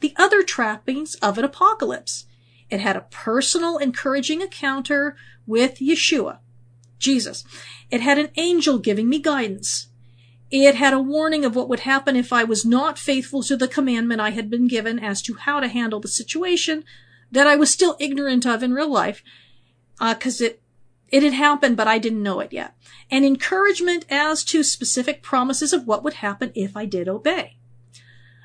[0.00, 2.26] the other trappings of an apocalypse.
[2.70, 6.38] It had a personal, encouraging encounter with Yeshua,
[6.98, 7.44] Jesus.
[7.90, 9.88] It had an angel giving me guidance.
[10.50, 13.68] It had a warning of what would happen if I was not faithful to the
[13.68, 16.84] commandment I had been given as to how to handle the situation
[17.30, 19.22] that I was still ignorant of in real life,
[19.98, 20.62] because uh, it
[21.10, 22.74] it had happened, but I didn't know it yet.
[23.10, 27.56] And encouragement as to specific promises of what would happen if I did obey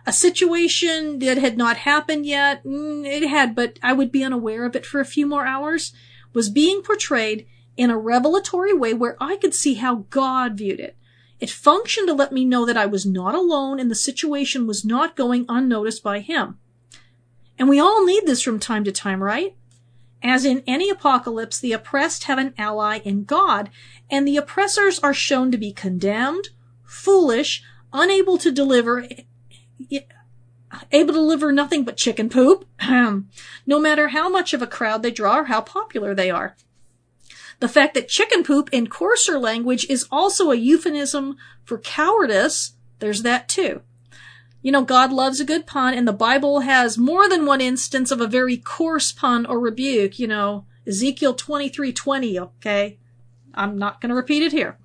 [0.05, 4.65] a situation that had not happened yet, mm, it had, but I would be unaware
[4.65, 5.93] of it for a few more hours,
[6.33, 10.95] was being portrayed in a revelatory way where I could see how God viewed it.
[11.39, 14.85] It functioned to let me know that I was not alone and the situation was
[14.85, 16.59] not going unnoticed by Him.
[17.57, 19.55] And we all need this from time to time, right?
[20.27, 23.69] As in any apocalypse, the oppressed have an ally in God,
[24.09, 26.49] and the oppressors are shown to be condemned,
[26.83, 27.61] foolish,
[27.93, 29.07] unable to deliver
[30.91, 35.11] able to deliver nothing but chicken poop, no matter how much of a crowd they
[35.11, 36.57] draw or how popular they are.
[37.59, 43.21] The fact that chicken poop in coarser language is also a euphemism for cowardice, there's
[43.21, 43.83] that too.
[44.65, 48.09] You know, God loves a good pun, and the Bible has more than one instance
[48.09, 52.97] of a very coarse pun or rebuke, you know, Ezekiel 23:20, okay?
[53.53, 54.79] I'm not going to repeat it here.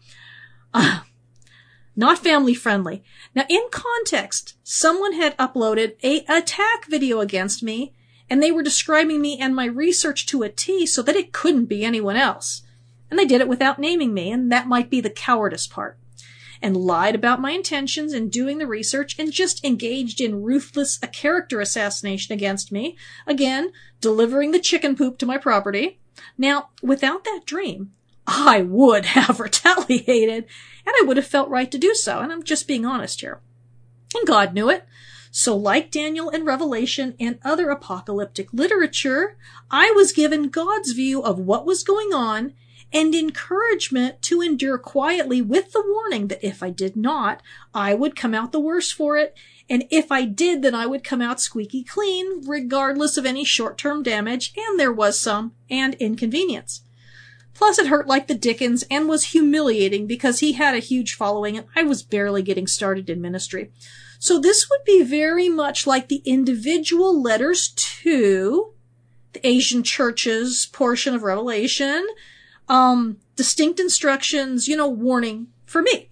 [0.74, 1.01] Uh,
[1.97, 3.03] not family friendly.
[3.35, 7.95] Now, in context, someone had uploaded a attack video against me,
[8.28, 11.70] and they were describing me and my research to a T so that it couldn't
[11.70, 12.64] be anyone else.
[13.09, 15.99] And they did it without naming me, and that might be the cowardice part.
[16.63, 21.07] And lied about my intentions in doing the research and just engaged in ruthless a
[21.07, 22.97] character assassination against me.
[23.27, 26.01] Again, delivering the chicken poop to my property.
[26.37, 27.93] Now, without that dream,
[28.27, 30.45] I would have retaliated,
[30.87, 33.41] and I would have felt right to do so, and I'm just being honest here.
[34.15, 34.87] And God knew it.
[35.33, 39.37] So, like Daniel and Revelation and other apocalyptic literature,
[39.71, 42.55] I was given God's view of what was going on,
[42.93, 47.43] and encouragement to endure quietly with the warning that if I did not,
[47.74, 49.36] I would come out the worse for it,
[49.68, 54.03] and if I did, then I would come out squeaky clean, regardless of any short-term
[54.03, 56.82] damage, and there was some, and inconvenience.
[57.55, 61.59] Plus, it hurt like the dickens and was humiliating because he had a huge following
[61.59, 63.70] and I was barely getting started in ministry.
[64.18, 68.72] So this would be very much like the individual letters to
[69.34, 72.07] the Asian churches portion of Revelation,
[72.71, 76.09] um, distinct instructions, you know, warning for me.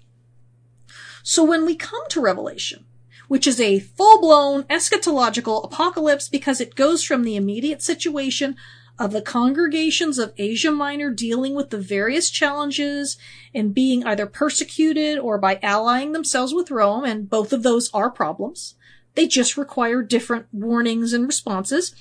[1.22, 2.84] So when we come to Revelation,
[3.28, 8.56] which is a full-blown eschatological apocalypse because it goes from the immediate situation
[8.98, 13.16] of the congregations of Asia Minor dealing with the various challenges
[13.54, 18.10] and being either persecuted or by allying themselves with Rome, and both of those are
[18.10, 18.74] problems.
[19.14, 21.94] They just require different warnings and responses.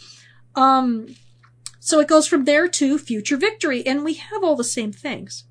[0.56, 1.16] Um,
[1.88, 5.46] so it goes from there to future victory, and we have all the same things.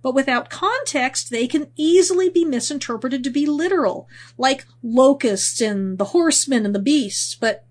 [0.00, 4.08] But without context, they can easily be misinterpreted to be literal,
[4.38, 7.64] like locusts and the horsemen and the beasts, but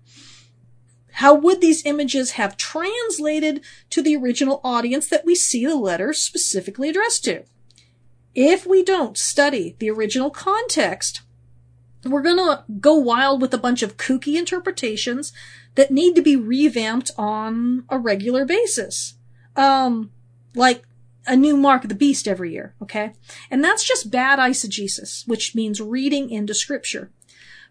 [1.12, 6.12] how would these images have translated to the original audience that we see the letter
[6.12, 7.44] specifically addressed to?
[8.34, 11.22] If we don't study the original context,
[12.04, 15.32] we're gonna go wild with a bunch of kooky interpretations
[15.74, 19.14] that need to be revamped on a regular basis.
[19.56, 20.10] Um,
[20.54, 20.82] like
[21.26, 23.12] a new mark of the beast every year, okay?
[23.50, 27.10] And that's just bad eisegesis, which means reading into scripture.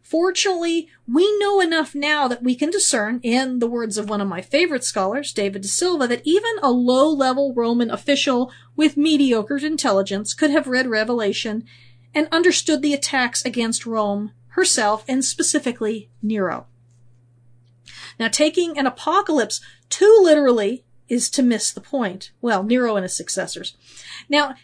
[0.02, 4.28] Fortunately, we know enough now that we can discern, in the words of one of
[4.28, 10.36] my favorite scholars, David deSilva, that even a low level Roman official with mediocre intelligence
[10.36, 11.64] could have read Revelation
[12.16, 16.66] and understood the attacks against Rome herself and specifically Nero.
[18.18, 19.60] Now, taking an apocalypse
[19.90, 22.32] too literally is to miss the point.
[22.42, 23.76] Well, Nero and his successors.
[24.30, 24.56] Now,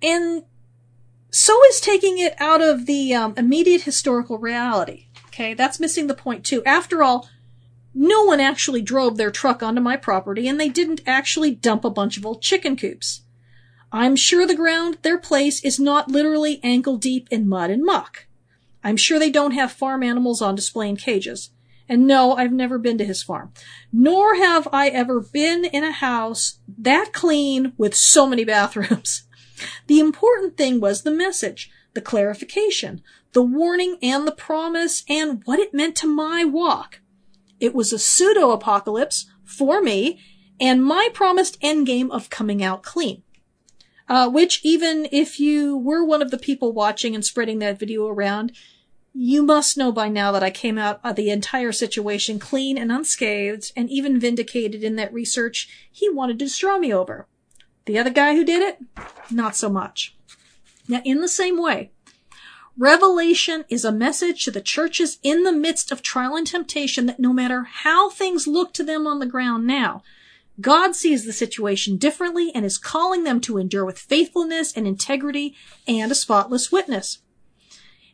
[0.00, 0.44] and
[1.30, 5.08] so is taking it out of the um, immediate historical reality.
[5.26, 6.62] Okay, that's missing the point too.
[6.64, 7.28] After all,
[7.92, 11.90] no one actually drove their truck onto my property and they didn't actually dump a
[11.90, 13.23] bunch of old chicken coops.
[13.94, 18.26] I'm sure the ground, their place, is not literally ankle deep in mud and muck.
[18.82, 21.50] I'm sure they don't have farm animals on display in cages.
[21.88, 23.52] And no, I've never been to his farm.
[23.92, 29.22] Nor have I ever been in a house that clean with so many bathrooms.
[29.86, 33.00] The important thing was the message, the clarification,
[33.34, 37.00] the warning and the promise and what it meant to my walk.
[37.60, 40.20] It was a pseudo apocalypse for me
[40.60, 43.22] and my promised endgame of coming out clean.
[44.08, 48.06] Uh, which even if you were one of the people watching and spreading that video
[48.06, 48.52] around,
[49.14, 52.92] you must know by now that I came out of the entire situation clean and
[52.92, 57.26] unscathed and even vindicated in that research he wanted to destroy me over.
[57.86, 58.78] The other guy who did it,
[59.30, 60.16] not so much.
[60.88, 61.92] Now, in the same way,
[62.76, 67.20] Revelation is a message to the churches in the midst of trial and temptation that
[67.20, 70.02] no matter how things look to them on the ground now,
[70.60, 75.54] God sees the situation differently and is calling them to endure with faithfulness and integrity
[75.86, 77.18] and a spotless witness.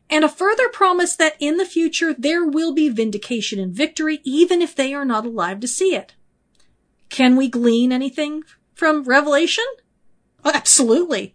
[0.08, 4.62] And a further promise that in the future there will be vindication and victory even
[4.62, 6.14] if they are not alive to see it.
[7.10, 8.42] Can we glean anything
[8.74, 9.64] from Revelation?
[10.44, 11.34] Oh, absolutely.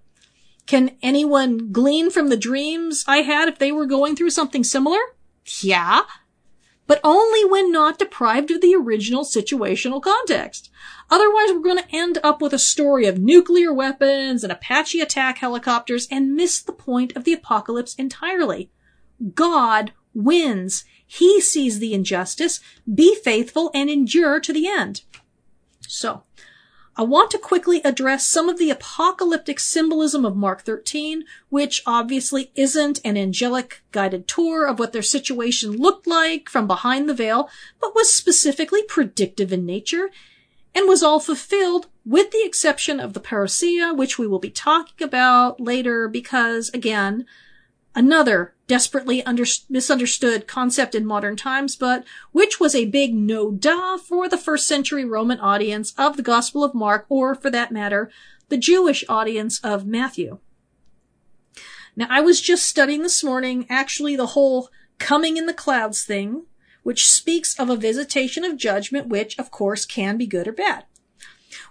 [0.65, 4.99] Can anyone glean from the dreams I had if they were going through something similar?
[5.61, 6.01] Yeah.
[6.87, 10.71] But only when not deprived of the original situational context.
[11.09, 15.37] Otherwise, we're going to end up with a story of nuclear weapons and Apache attack
[15.37, 18.71] helicopters and miss the point of the apocalypse entirely.
[19.33, 20.83] God wins.
[21.05, 22.59] He sees the injustice.
[22.91, 25.01] Be faithful and endure to the end.
[25.81, 26.23] So,
[26.97, 32.51] I want to quickly address some of the apocalyptic symbolism of Mark 13, which obviously
[32.55, 37.49] isn't an angelic guided tour of what their situation looked like from behind the veil,
[37.81, 40.09] but was specifically predictive in nature
[40.75, 45.05] and was all fulfilled with the exception of the parousia, which we will be talking
[45.05, 47.25] about later because again,
[47.95, 53.97] another desperately under- misunderstood concept in modern times, but which was a big no da
[53.97, 58.11] for the first century Roman audience of the Gospel of Mark, or for that matter,
[58.49, 60.39] the Jewish audience of Matthew.
[61.95, 64.69] Now, I was just studying this morning actually the whole
[64.99, 66.43] coming in the clouds thing,
[66.85, 70.85] which speaks of a visitation of judgment, which of course can be good or bad.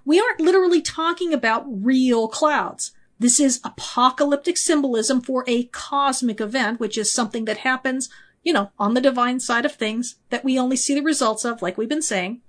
[0.04, 2.90] We aren't literally talking about real clouds.
[3.20, 8.08] This is apocalyptic symbolism for a cosmic event, which is something that happens,
[8.42, 11.62] you know, on the divine side of things that we only see the results of,
[11.62, 12.42] like we've been saying.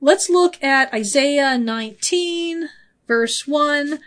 [0.00, 2.68] let's look at Isaiah 19,
[3.08, 3.98] verse 1.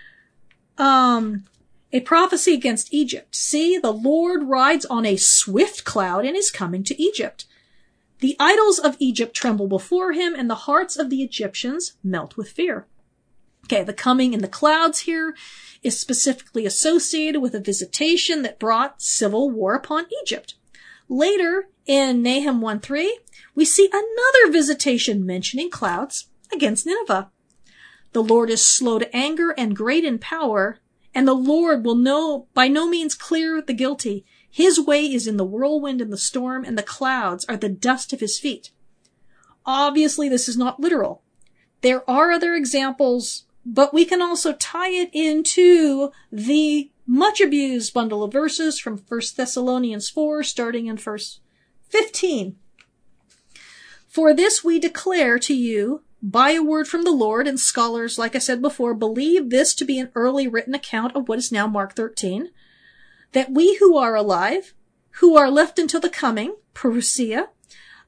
[0.78, 1.44] Um,
[1.92, 3.36] a prophecy against Egypt.
[3.36, 7.48] See, the Lord rides on a swift cloud and is coming to Egypt.
[8.22, 12.52] The idols of Egypt tremble before him, and the hearts of the Egyptians melt with
[12.52, 12.86] fear.
[13.66, 15.36] Okay, the coming in the clouds here
[15.82, 20.56] is specifically associated with a visitation that brought civil war upon Egypt.
[21.10, 23.20] Later, in Nahum 1 3,
[23.56, 27.32] we see another visitation mentioning clouds against Nineveh.
[28.14, 30.78] The Lord is slow to anger and great in power,
[31.16, 34.26] and the Lord will no, by no means clear the guilty.
[34.52, 38.12] His way is in the whirlwind and the storm, and the clouds are the dust
[38.12, 38.72] of his feet.
[39.66, 41.24] Obviously, this is not literal.
[41.82, 48.24] There are other examples, but we can also tie it into the much abused bundle
[48.24, 51.40] of verses from 1 Thessalonians 4, starting in verse
[51.90, 52.58] 15.
[54.08, 58.36] For this we declare to you by a word from the Lord, and scholars, like
[58.36, 61.68] I said before, believe this to be an early written account of what is now
[61.68, 62.50] Mark 13,
[63.34, 64.74] that we who are alive,
[65.20, 67.50] who are left until the coming, parousia,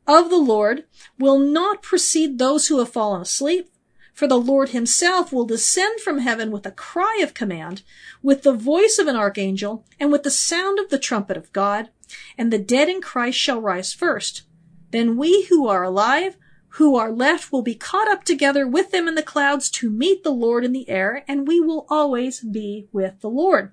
[0.05, 0.85] of the Lord,
[1.17, 3.69] will not precede those who have fallen asleep,
[4.13, 7.81] for the Lord himself will descend from heaven with a cry of command,
[8.21, 11.89] with the voice of an archangel, and with the sound of the trumpet of God,
[12.37, 14.43] and the dead in Christ shall rise first.
[14.91, 16.37] Then we who are alive,
[16.77, 20.23] who are left will be caught up together with them in the clouds to meet
[20.23, 23.71] the Lord in the air, and we will always be with the Lord.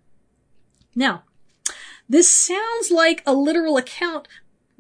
[0.94, 1.24] Now,
[2.10, 4.26] this sounds like a literal account,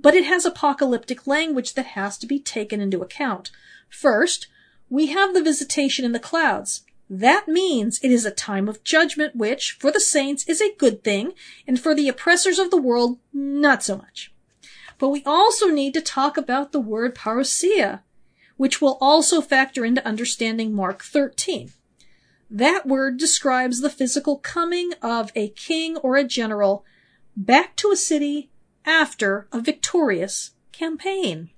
[0.00, 3.52] but it has apocalyptic language that has to be taken into account.
[3.88, 4.48] First,
[4.88, 6.82] we have the visitation in the clouds.
[7.08, 11.04] That means it is a time of judgment, which, for the saints, is a good
[11.04, 11.34] thing,
[11.68, 14.34] and for the oppressors of the world, not so much.
[14.98, 18.00] But we also need to talk about the word parousia,
[18.56, 21.70] which will also factor into understanding Mark 13.
[22.50, 26.84] That word describes the physical coming of a king or a general
[27.40, 28.50] back to a city
[28.84, 31.50] after a victorious campaign.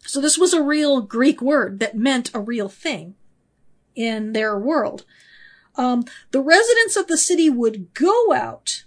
[0.00, 3.16] So this was a real Greek word that meant a real thing
[3.94, 5.04] in their world.
[5.76, 8.84] Um, the residents of the city would go out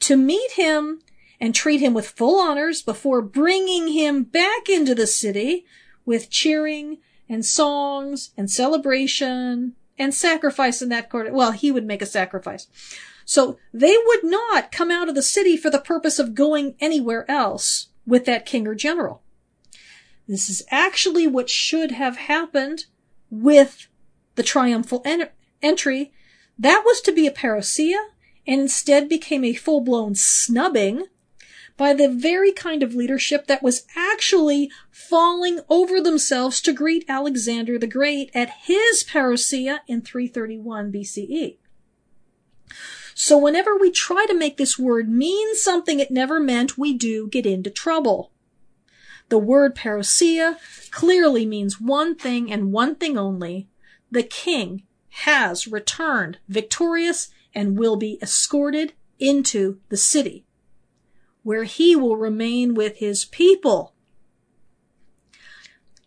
[0.00, 1.00] to meet him
[1.40, 5.64] and treat him with full honors before bringing him back into the city
[6.04, 11.32] with cheering and songs and celebration and sacrifice in that court.
[11.32, 12.66] Well, he would make a sacrifice.
[13.30, 17.30] So they would not come out of the city for the purpose of going anywhere
[17.30, 19.22] else with that king or general.
[20.26, 22.86] This is actually what should have happened
[23.30, 23.86] with
[24.34, 25.28] the triumphal en-
[25.62, 26.10] entry.
[26.58, 28.04] That was to be a parousia
[28.48, 31.04] and instead became a full-blown snubbing
[31.76, 37.78] by the very kind of leadership that was actually falling over themselves to greet Alexander
[37.78, 41.58] the Great at his parousia in 331 BCE.
[43.22, 47.28] So whenever we try to make this word mean something it never meant, we do
[47.28, 48.32] get into trouble.
[49.28, 50.56] The word parousia
[50.90, 53.68] clearly means one thing and one thing only.
[54.10, 60.46] The king has returned victorious and will be escorted into the city
[61.42, 63.94] where he will remain with his people.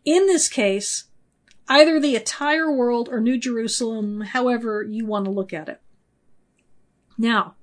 [0.03, 1.03] In this case,
[1.67, 5.82] either the entire world or New Jerusalem, however you want to look at it.
[7.17, 7.55] Now,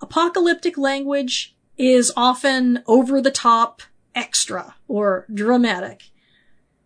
[0.00, 3.82] apocalyptic language is often over the top,
[4.14, 6.10] extra, or dramatic,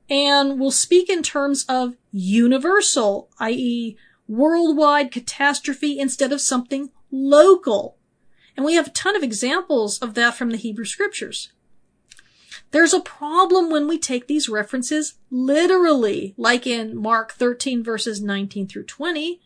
[0.09, 3.97] and will speak in terms of universal, i.e.,
[4.29, 7.97] worldwide catastrophe instead of something local,
[8.57, 11.51] and we have a ton of examples of that from the Hebrew scriptures.
[12.71, 18.67] There's a problem when we take these references literally, like in Mark 13 verses 19
[18.67, 19.41] through 20,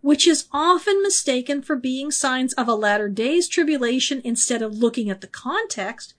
[0.00, 5.10] which is often mistaken for being signs of a latter days tribulation instead of looking
[5.10, 6.14] at the context,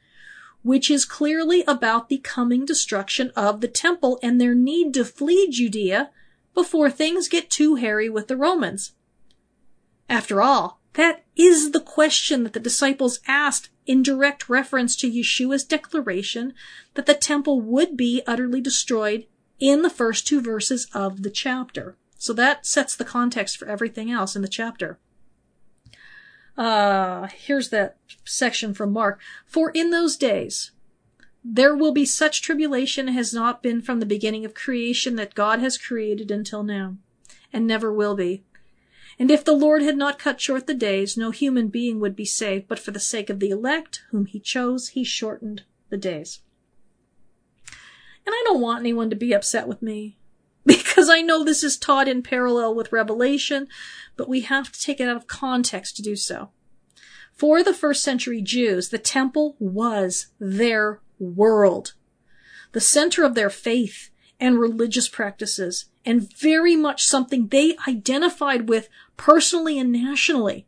[0.61, 5.49] which is clearly about the coming destruction of the temple and their need to flee
[5.49, 6.11] Judea
[6.53, 8.93] before things get too hairy with the Romans.
[10.07, 15.63] After all, that is the question that the disciples asked in direct reference to Yeshua's
[15.63, 16.53] declaration
[16.93, 19.25] that the temple would be utterly destroyed
[19.59, 21.95] in the first two verses of the chapter.
[22.21, 24.99] So that sets the context for everything else in the chapter.
[26.55, 29.19] Uh, here's that section from Mark.
[29.47, 30.69] For in those days,
[31.43, 35.33] there will be such tribulation as has not been from the beginning of creation that
[35.33, 36.97] God has created until now,
[37.51, 38.43] and never will be.
[39.17, 42.25] And if the Lord had not cut short the days, no human being would be
[42.25, 46.41] saved, but for the sake of the elect, whom he chose, he shortened the days.
[48.27, 50.19] And I don't want anyone to be upset with me
[51.01, 53.67] because I know this is taught in parallel with Revelation,
[54.15, 56.51] but we have to take it out of context to do so.
[57.33, 61.95] For the first century Jews, the temple was their world,
[62.73, 68.87] the center of their faith and religious practices, and very much something they identified with
[69.17, 70.67] personally and nationally.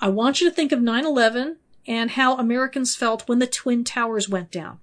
[0.00, 1.56] I want you to think of 9-11
[1.88, 4.78] and how Americans felt when the Twin Towers went down.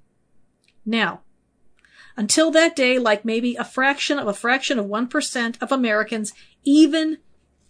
[0.86, 1.22] Now,
[2.18, 7.18] until that day, like maybe a fraction of a fraction of 1% of Americans even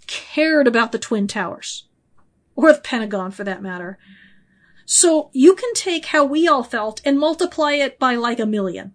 [0.07, 1.87] cared about the Twin Towers.
[2.55, 3.97] Or the Pentagon for that matter.
[4.85, 8.93] So you can take how we all felt and multiply it by like a million.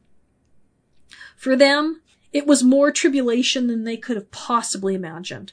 [1.36, 5.52] For them, it was more tribulation than they could have possibly imagined.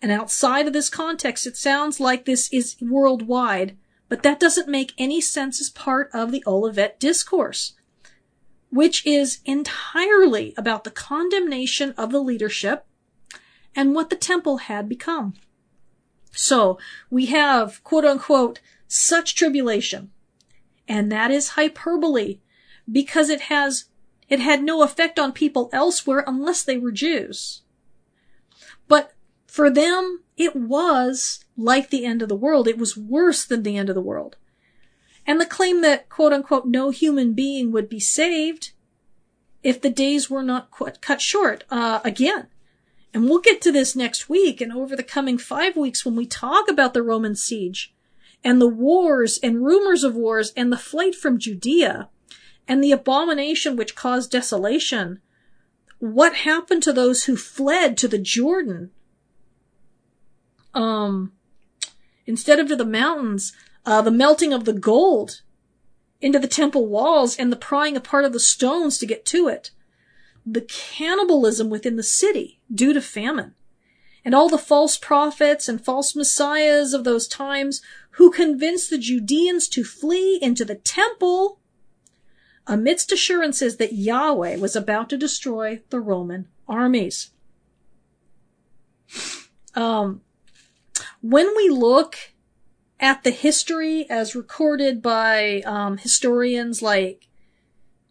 [0.00, 3.76] And outside of this context, it sounds like this is worldwide,
[4.08, 7.74] but that doesn't make any sense as part of the Olivet discourse
[8.70, 12.86] which is entirely about the condemnation of the leadership
[13.74, 15.34] and what the temple had become.
[16.32, 16.78] So
[17.10, 20.10] we have quote unquote such tribulation.
[20.86, 22.40] And that is hyperbole
[22.90, 23.86] because it has,
[24.28, 27.62] it had no effect on people elsewhere unless they were Jews.
[28.86, 29.12] But
[29.46, 32.68] for them, it was like the end of the world.
[32.68, 34.36] It was worse than the end of the world.
[35.28, 38.72] And the claim that quote unquote no human being would be saved
[39.62, 40.70] if the days were not
[41.02, 42.46] cut short, uh, again.
[43.12, 46.24] And we'll get to this next week and over the coming five weeks when we
[46.24, 47.94] talk about the Roman siege
[48.42, 52.08] and the wars and rumors of wars and the flight from Judea
[52.66, 55.20] and the abomination which caused desolation.
[55.98, 58.92] What happened to those who fled to the Jordan?
[60.72, 61.32] Um,
[62.24, 63.52] instead of to the mountains,
[63.84, 65.42] uh, the melting of the gold
[66.20, 69.70] into the temple walls and the prying apart of the stones to get to it.
[70.44, 73.54] The cannibalism within the city due to famine.
[74.24, 77.80] And all the false prophets and false messiahs of those times
[78.12, 81.60] who convinced the Judeans to flee into the temple
[82.66, 87.30] amidst assurances that Yahweh was about to destroy the Roman armies.
[89.74, 90.20] Um,
[91.22, 92.16] when we look
[93.00, 97.28] at the history as recorded by um, historians like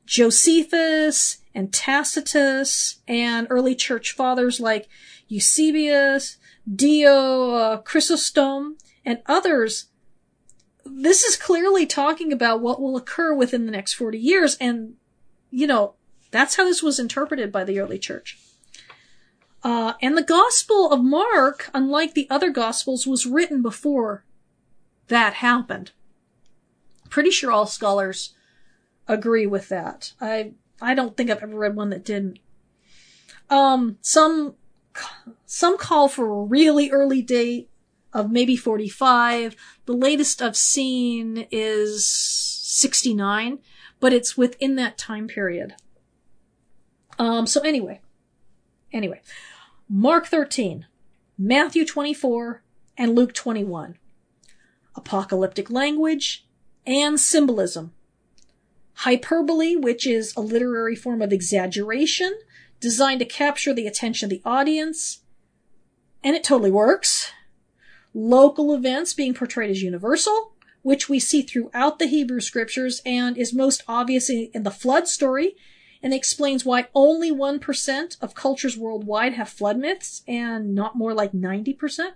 [0.05, 4.87] Josephus and Tacitus and early church fathers like
[5.27, 6.37] Eusebius,
[6.73, 9.87] Dio, uh, Chrysostom, and others,
[10.85, 14.55] this is clearly talking about what will occur within the next 40 years.
[14.61, 14.93] And,
[15.51, 15.95] you know,
[16.31, 18.37] that's how this was interpreted by the early church.
[19.63, 24.23] Uh, and the Gospel of Mark, unlike the other Gospels, was written before
[25.07, 25.91] that happened.
[27.09, 28.33] Pretty sure all scholars
[29.07, 30.13] agree with that.
[30.19, 32.39] I I don't think I've ever read one that didn't.
[33.49, 34.55] Um, some
[35.45, 37.69] some call for a really early date
[38.13, 39.55] of maybe 45.
[39.85, 43.59] The latest I've seen is 69,
[43.99, 45.75] but it's within that time period.
[47.19, 48.01] Um, so anyway,
[48.91, 49.21] anyway,
[49.89, 50.85] Mark 13,
[51.37, 52.63] Matthew 24,
[52.97, 53.97] and Luke 21
[54.97, 56.45] apocalyptic language,
[56.85, 57.93] and symbolism.
[58.95, 62.37] Hyperbole, which is a literary form of exaggeration
[62.79, 65.21] designed to capture the attention of the audience,
[66.23, 67.31] and it totally works.
[68.13, 73.53] Local events being portrayed as universal, which we see throughout the Hebrew scriptures and is
[73.53, 75.55] most obvious in the flood story
[76.01, 81.31] and explains why only 1% of cultures worldwide have flood myths and not more like
[81.33, 82.13] 90%.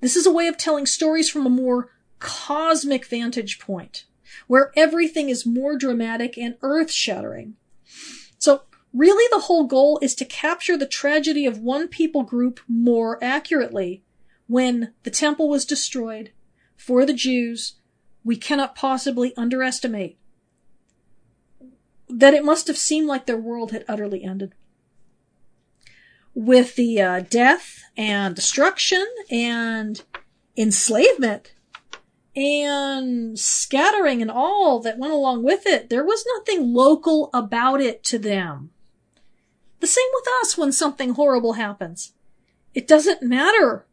[0.00, 4.04] This is a way of telling stories from a more cosmic vantage point,
[4.46, 7.54] where everything is more dramatic and earth shattering.
[8.38, 13.22] So really the whole goal is to capture the tragedy of one people group more
[13.22, 14.04] accurately.
[14.46, 16.32] When the temple was destroyed
[16.76, 17.74] for the Jews,
[18.24, 20.18] we cannot possibly underestimate
[22.08, 24.54] that it must have seemed like their world had utterly ended
[26.38, 30.04] with the uh, death and destruction and
[30.56, 31.52] enslavement
[32.36, 38.04] and scattering and all that went along with it, there was nothing local about it
[38.04, 38.70] to them.
[39.80, 42.12] The same with us when something horrible happens.
[42.72, 43.84] It doesn't matter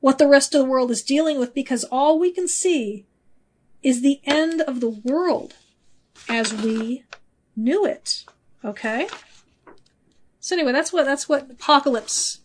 [0.00, 3.06] what the rest of the world is dealing with because all we can see
[3.82, 5.54] is the end of the world
[6.28, 7.04] as we
[7.56, 8.26] knew it.
[8.62, 9.08] Okay?
[10.40, 12.40] So anyway, that's what that's what apocalypse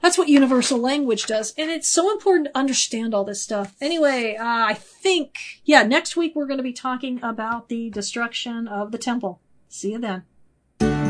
[0.00, 1.52] That's what universal language does.
[1.58, 3.74] And it's so important to understand all this stuff.
[3.80, 8.68] Anyway, uh, I think, yeah, next week we're going to be talking about the destruction
[8.68, 9.40] of the temple.
[9.68, 11.07] See you then.